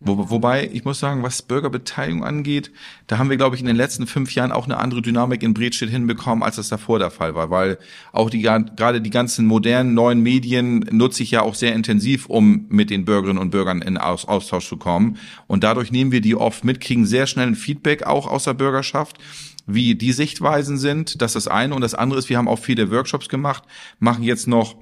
Wo, 0.00 0.28
wobei, 0.28 0.68
ich 0.70 0.84
muss 0.84 1.00
sagen, 1.00 1.22
was 1.22 1.40
Bürgerbeteiligung 1.40 2.24
angeht, 2.24 2.70
da 3.06 3.16
haben 3.16 3.30
wir, 3.30 3.38
glaube 3.38 3.56
ich, 3.56 3.62
in 3.62 3.66
den 3.66 3.76
letzten 3.76 4.06
fünf 4.06 4.34
Jahren 4.34 4.52
auch 4.52 4.66
eine 4.66 4.76
andere 4.76 5.00
Dynamik 5.00 5.42
in 5.42 5.54
Bredstedt 5.54 5.88
hinbekommen, 5.88 6.42
als 6.42 6.56
das 6.56 6.68
davor 6.68 6.98
der 6.98 7.10
Fall 7.10 7.34
war, 7.34 7.48
weil 7.48 7.78
auch 8.12 8.28
die, 8.28 8.42
gerade 8.42 9.00
die 9.00 9.10
ganzen 9.10 9.46
modernen, 9.46 9.94
neuen 9.94 10.20
Medien 10.20 10.80
nutze 10.90 11.22
ich 11.22 11.30
ja 11.30 11.40
auch 11.40 11.54
sehr 11.54 11.74
intensiv, 11.74 12.26
um 12.26 12.66
mit 12.68 12.90
den 12.90 13.06
Bürgerinnen 13.06 13.38
und 13.38 13.50
Bürgern 13.50 13.80
in 13.80 13.96
Aus 13.96 14.26
Austausch 14.26 14.68
zu 14.68 14.76
kommen. 14.76 15.16
Und 15.46 15.64
dadurch 15.64 15.90
nehmen 15.90 16.12
wir 16.12 16.20
die 16.20 16.34
oft 16.34 16.64
mit, 16.64 16.80
kriegen 16.80 17.06
sehr 17.06 17.26
schnell 17.26 17.46
ein 17.46 17.54
Feedback 17.54 18.02
auch 18.02 18.26
aus 18.26 18.44
der 18.44 18.54
Bürgerschaft 18.54 19.18
wie 19.66 19.94
die 19.94 20.12
Sichtweisen 20.12 20.76
sind. 20.76 21.22
Das 21.22 21.34
ist 21.34 21.46
das 21.46 21.48
eine. 21.48 21.74
Und 21.74 21.80
das 21.80 21.94
andere 21.94 22.18
ist, 22.18 22.28
wir 22.28 22.36
haben 22.36 22.48
auch 22.48 22.58
viele 22.58 22.90
Workshops 22.90 23.28
gemacht, 23.28 23.64
machen 23.98 24.22
jetzt 24.22 24.46
noch 24.46 24.76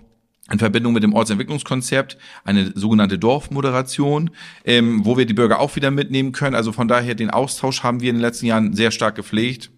in 0.53 0.59
Verbindung 0.59 0.93
mit 0.93 1.03
dem 1.03 1.15
Ortsentwicklungskonzept 1.15 2.19
eine 2.45 2.73
sogenannte 2.75 3.19
Dorfmoderation, 3.19 4.31
ähm, 4.65 5.05
wo 5.05 5.17
wir 5.17 5.25
die 5.25 5.35
Bürger 5.35 5.59
auch 5.61 5.75
wieder 5.77 5.91
mitnehmen 5.91 6.33
können. 6.33 6.55
Also 6.55 6.73
von 6.73 6.89
daher 6.89 7.15
den 7.15 7.31
Austausch 7.31 7.83
haben 7.83 8.01
wir 8.01 8.11
in 8.11 8.17
den 8.17 8.23
letzten 8.23 8.47
Jahren 8.47 8.75
sehr 8.75 8.91
stark 8.91 9.15
gepflegt. 9.15 9.71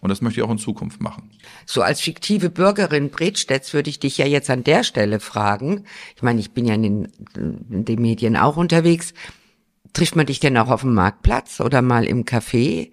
Und 0.00 0.10
das 0.10 0.20
möchte 0.20 0.38
ich 0.40 0.46
auch 0.46 0.50
in 0.50 0.58
Zukunft 0.58 1.00
machen. 1.00 1.30
So 1.66 1.82
als 1.82 2.00
fiktive 2.00 2.50
Bürgerin 2.50 3.10
Bredstedts 3.10 3.74
würde 3.74 3.90
ich 3.90 3.98
dich 3.98 4.18
ja 4.18 4.26
jetzt 4.26 4.48
an 4.48 4.62
der 4.62 4.84
Stelle 4.84 5.18
fragen. 5.18 5.84
Ich 6.14 6.22
meine, 6.22 6.38
ich 6.38 6.52
bin 6.52 6.66
ja 6.66 6.74
in 6.74 6.82
den, 6.82 7.08
in 7.34 7.84
den 7.84 8.00
Medien 8.00 8.36
auch 8.36 8.56
unterwegs. 8.56 9.12
Trifft 9.94 10.14
man 10.14 10.26
dich 10.26 10.38
denn 10.38 10.56
auch 10.56 10.68
auf 10.68 10.82
dem 10.82 10.94
Marktplatz 10.94 11.60
oder 11.60 11.82
mal 11.82 12.04
im 12.04 12.24
Café? 12.24 12.92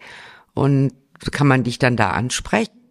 Und 0.55 0.93
kann 1.31 1.47
man 1.47 1.63
dich 1.63 1.77
dann 1.77 1.95
da 1.95 2.11
ansprechen? 2.11 2.84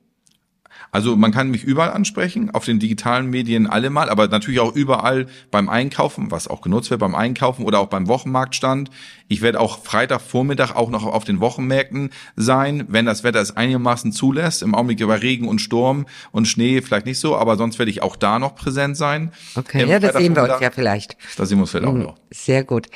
Also 0.94 1.16
man 1.16 1.32
kann 1.32 1.50
mich 1.50 1.64
überall 1.64 1.90
ansprechen, 1.90 2.52
auf 2.52 2.66
den 2.66 2.78
digitalen 2.78 3.28
Medien 3.28 3.66
allemal, 3.66 4.08
aber 4.08 4.28
natürlich 4.28 4.60
auch 4.60 4.76
überall 4.76 5.26
beim 5.50 5.68
Einkaufen, 5.68 6.30
was 6.30 6.46
auch 6.46 6.60
genutzt 6.60 6.88
wird 6.88 7.00
beim 7.00 7.16
Einkaufen 7.16 7.64
oder 7.64 7.80
auch 7.80 7.88
beim 7.88 8.06
Wochenmarktstand. 8.06 8.90
Ich 9.28 9.40
werde 9.40 9.60
auch 9.60 9.82
Freitagvormittag 9.82 10.74
auch 10.74 10.90
noch 10.90 11.04
auf 11.04 11.24
den 11.24 11.40
Wochenmärkten 11.40 12.10
sein, 12.36 12.84
wenn 12.88 13.06
das 13.06 13.24
Wetter 13.24 13.40
es 13.40 13.56
einigermaßen 13.56 14.12
zulässt. 14.12 14.62
Im 14.62 14.74
Augenblick 14.74 15.06
bei 15.06 15.16
Regen 15.16 15.48
und 15.48 15.60
Sturm 15.60 16.06
und 16.30 16.46
Schnee 16.46 16.82
vielleicht 16.82 17.06
nicht 17.06 17.18
so, 17.18 17.36
aber 17.36 17.56
sonst 17.56 17.78
werde 17.78 17.90
ich 17.90 18.02
auch 18.02 18.16
da 18.16 18.38
noch 18.38 18.54
präsent 18.54 18.96
sein. 18.96 19.32
Okay, 19.54 19.82
Im 19.82 19.88
ja, 19.88 19.98
das 19.98 20.14
sehen 20.14 20.36
wir 20.36 20.42
uns 20.42 20.60
ja 20.60 20.70
vielleicht. 20.70 21.16
Da 21.36 21.46
sehen 21.46 21.58
wir 21.58 21.62
uns 21.62 21.70
vielleicht 21.70 21.86
auch 21.86 21.92
mhm. 21.92 22.02
noch. 22.02 22.16
Sehr 22.30 22.64
gut. 22.64 22.88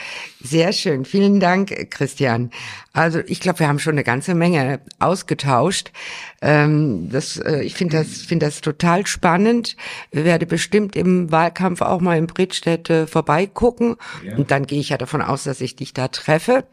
Sehr 0.43 0.73
schön. 0.73 1.05
Vielen 1.05 1.41
Dank, 1.41 1.91
Christian. 1.91 2.51
Also 2.93 3.21
ich 3.27 3.41
glaube, 3.41 3.61
wir 3.61 3.69
haben 3.69 3.79
schon 3.79 3.93
eine 3.93 4.03
ganze 4.03 4.35
Menge 4.35 4.81
ausgetauscht. 4.99 5.93
Ähm, 6.43 7.09
das, 7.11 7.37
äh, 7.37 7.62
ich 7.62 7.75
finde 7.75 7.99
das, 7.99 8.23
finde 8.23 8.47
das 8.47 8.61
total 8.61 9.07
spannend. 9.07 9.77
Wir 10.11 10.25
werde 10.25 10.47
bestimmt 10.47 10.97
im 10.97 11.31
Wahlkampf 11.31 11.81
auch 11.81 12.01
mal 12.01 12.19
in 12.19 12.27
Bridstedt 12.27 12.91
äh, 12.91 13.07
vorbeigucken. 13.07 13.97
Ja. 14.25 14.37
Und 14.37 14.51
dann 14.51 14.67
gehe 14.67 14.81
ich 14.81 14.88
ja 14.88 14.99
davon 14.99 15.23
aus, 15.23 15.45
dass 15.45 15.61
ich 15.61 15.77
dich 15.77 15.95
da 15.95 16.09
treffe. 16.19 16.67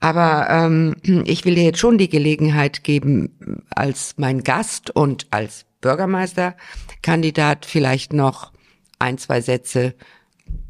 Aber 0.00 0.48
ähm, 0.48 0.94
ich 1.26 1.44
will 1.44 1.54
dir 1.54 1.64
jetzt 1.64 1.78
schon 1.78 1.98
die 1.98 2.08
Gelegenheit 2.08 2.84
geben, 2.84 3.62
als 3.70 4.14
mein 4.16 4.42
Gast 4.42 4.90
und 4.90 5.26
als 5.30 5.66
Bürgermeisterkandidat 5.82 7.66
vielleicht 7.66 8.12
noch 8.12 8.52
ein, 8.98 9.18
zwei 9.18 9.40
Sätze 9.42 9.94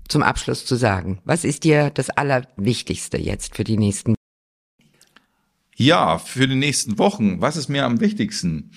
zum 0.08 0.22
Abschluss 0.22 0.66
zu 0.66 0.74
sagen. 0.74 1.20
Was 1.24 1.44
ist 1.44 1.62
dir 1.62 1.90
das 1.90 2.10
Allerwichtigste 2.10 3.18
jetzt 3.18 3.56
für 3.56 3.64
die 3.64 3.76
nächsten 3.76 4.14
ja, 5.76 6.18
für 6.18 6.46
die 6.46 6.56
nächsten 6.56 6.98
Wochen, 6.98 7.40
was 7.40 7.56
ist 7.56 7.68
mir 7.68 7.86
am 7.86 8.00
wichtigsten? 8.00 8.72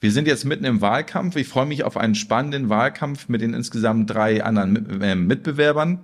Wir 0.00 0.10
sind 0.10 0.26
jetzt 0.26 0.44
mitten 0.44 0.64
im 0.64 0.80
Wahlkampf. 0.80 1.36
Ich 1.36 1.46
freue 1.46 1.66
mich 1.66 1.84
auf 1.84 1.96
einen 1.96 2.16
spannenden 2.16 2.68
Wahlkampf 2.68 3.28
mit 3.28 3.42
den 3.42 3.54
insgesamt 3.54 4.10
drei 4.10 4.42
anderen 4.42 5.00
äh, 5.00 5.14
Mitbewerbern. 5.14 6.00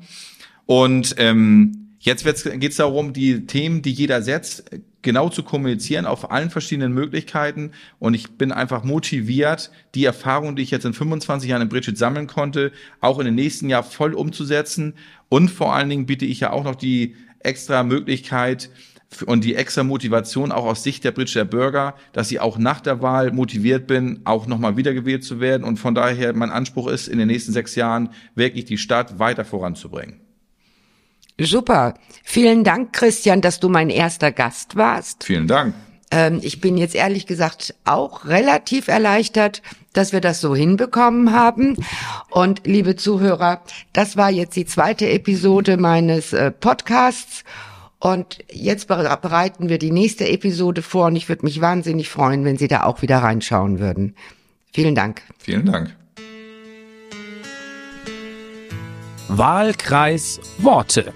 Und 0.65 1.17
ähm, 1.19 1.88
jetzt 1.99 2.25
geht 2.25 2.71
es 2.71 2.77
darum, 2.77 3.13
die 3.13 3.47
Themen, 3.47 3.83
die 3.83 3.93
jeder 3.93 4.23
setzt, 4.23 4.71
genau 5.03 5.29
zu 5.29 5.43
kommunizieren 5.43 6.07
auf 6.07 6.31
allen 6.31 6.51
verschiedenen 6.51 6.93
Möglichkeiten. 6.93 7.73
Und 7.99 8.15
ich 8.15 8.33
bin 8.33 8.53
einfach 8.53 8.85
motiviert, 8.85 9.71
die 9.95 10.05
Erfahrung, 10.05 10.57
die 10.57 10.63
ich 10.63 10.71
jetzt 10.71 10.85
in 10.85 10.95
25 10.95 11.51
Jahren 11.51 11.63
in 11.63 11.69
Bridget 11.69 11.99
sammeln 11.99 12.27
konnte, 12.27 12.73
auch 13.01 13.19
in 13.19 13.27
den 13.27 13.35
nächsten 13.35 13.69
Jahr 13.69 13.83
voll 13.83 14.15
umzusetzen. 14.15 14.95
Und 15.29 15.51
vor 15.51 15.75
allen 15.75 15.89
Dingen 15.89 16.07
biete 16.07 16.27
ich 16.27 16.41
ja 16.41 16.53
auch 16.53 16.65
noch 16.65 16.77
die 16.77 17.15
extra 17.41 17.83
Möglichkeit, 17.83 18.71
und 19.27 19.45
die 19.45 19.55
extra 19.55 19.85
Motivation 19.85 20.53
auch 20.53 20.67
aus 20.67 20.83
Sicht 20.83 21.03
der 21.03 21.13
Britscher 21.13 21.45
Bürger, 21.45 21.95
dass 22.13 22.31
ich 22.31 22.41
auch 22.41 22.59
nach 22.59 22.81
der 22.81 23.01
Wahl 23.01 23.33
motiviert 23.33 23.87
bin, 23.87 24.21
auch 24.25 24.47
nochmal 24.47 24.77
wiedergewählt 24.77 25.25
zu 25.25 25.41
werden. 25.41 25.65
Und 25.65 25.79
von 25.79 25.95
daher 25.95 26.35
mein 26.35 26.51
Anspruch 26.51 26.89
ist, 26.89 27.09
in 27.09 27.19
den 27.19 27.29
nächsten 27.29 27.53
sechs 27.53 27.75
Jahren 27.75 28.11
wirklich 28.35 28.67
die 28.67 28.79
Stadt 28.79 29.19
weiter 29.19 29.45
voranzubringen. 29.45 30.28
Super. 31.41 31.95
Vielen 32.25 32.65
Dank, 32.65 32.93
Christian, 32.93 33.41
dass 33.41 33.61
du 33.61 33.69
mein 33.69 33.91
erster 33.91 34.33
Gast 34.33 34.77
warst. 34.77 35.25
Vielen 35.25 35.47
Dank. 35.47 35.75
Ähm, 36.11 36.41
ich 36.43 36.61
bin 36.61 36.77
jetzt 36.77 36.95
ehrlich 36.95 37.27
gesagt 37.27 37.75
auch 37.85 38.25
relativ 38.25 38.89
erleichtert, 38.89 39.63
dass 39.93 40.13
wir 40.13 40.21
das 40.21 40.41
so 40.41 40.55
hinbekommen 40.55 41.33
haben. 41.33 41.77
Und 42.31 42.67
liebe 42.67 42.97
Zuhörer, 42.97 43.63
das 43.93 44.17
war 44.17 44.31
jetzt 44.31 44.57
die 44.57 44.67
zweite 44.67 45.09
Episode 45.09 45.77
meines 45.77 46.33
äh, 46.33 46.51
Podcasts. 46.51 47.45
Und 48.01 48.39
jetzt 48.51 48.87
bereiten 48.87 49.69
wir 49.69 49.79
die 49.79 49.91
nächste 49.91 50.29
Episode 50.29 50.83
vor 50.83 51.07
und 51.07 51.17
ich 51.17 51.29
würde 51.29 51.45
mich 51.45 51.61
wahnsinnig 51.61 52.09
freuen, 52.09 52.45
wenn 52.45 52.57
Sie 52.57 52.69
da 52.69 52.85
auch 52.85 53.03
wieder 53.03 53.19
reinschauen 53.19 53.81
würden. 53.81 54.15
Vielen 54.73 54.95
Dank. 54.95 55.23
Vielen 55.39 55.67
Dank. 55.67 55.97
Wahlkreis 59.29 60.41
Worte. 60.57 61.13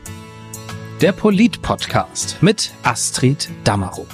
Der 1.01 1.13
Polit-Podcast 1.13 2.43
mit 2.43 2.71
Astrid 2.83 3.49
Dammerow. 3.65 4.07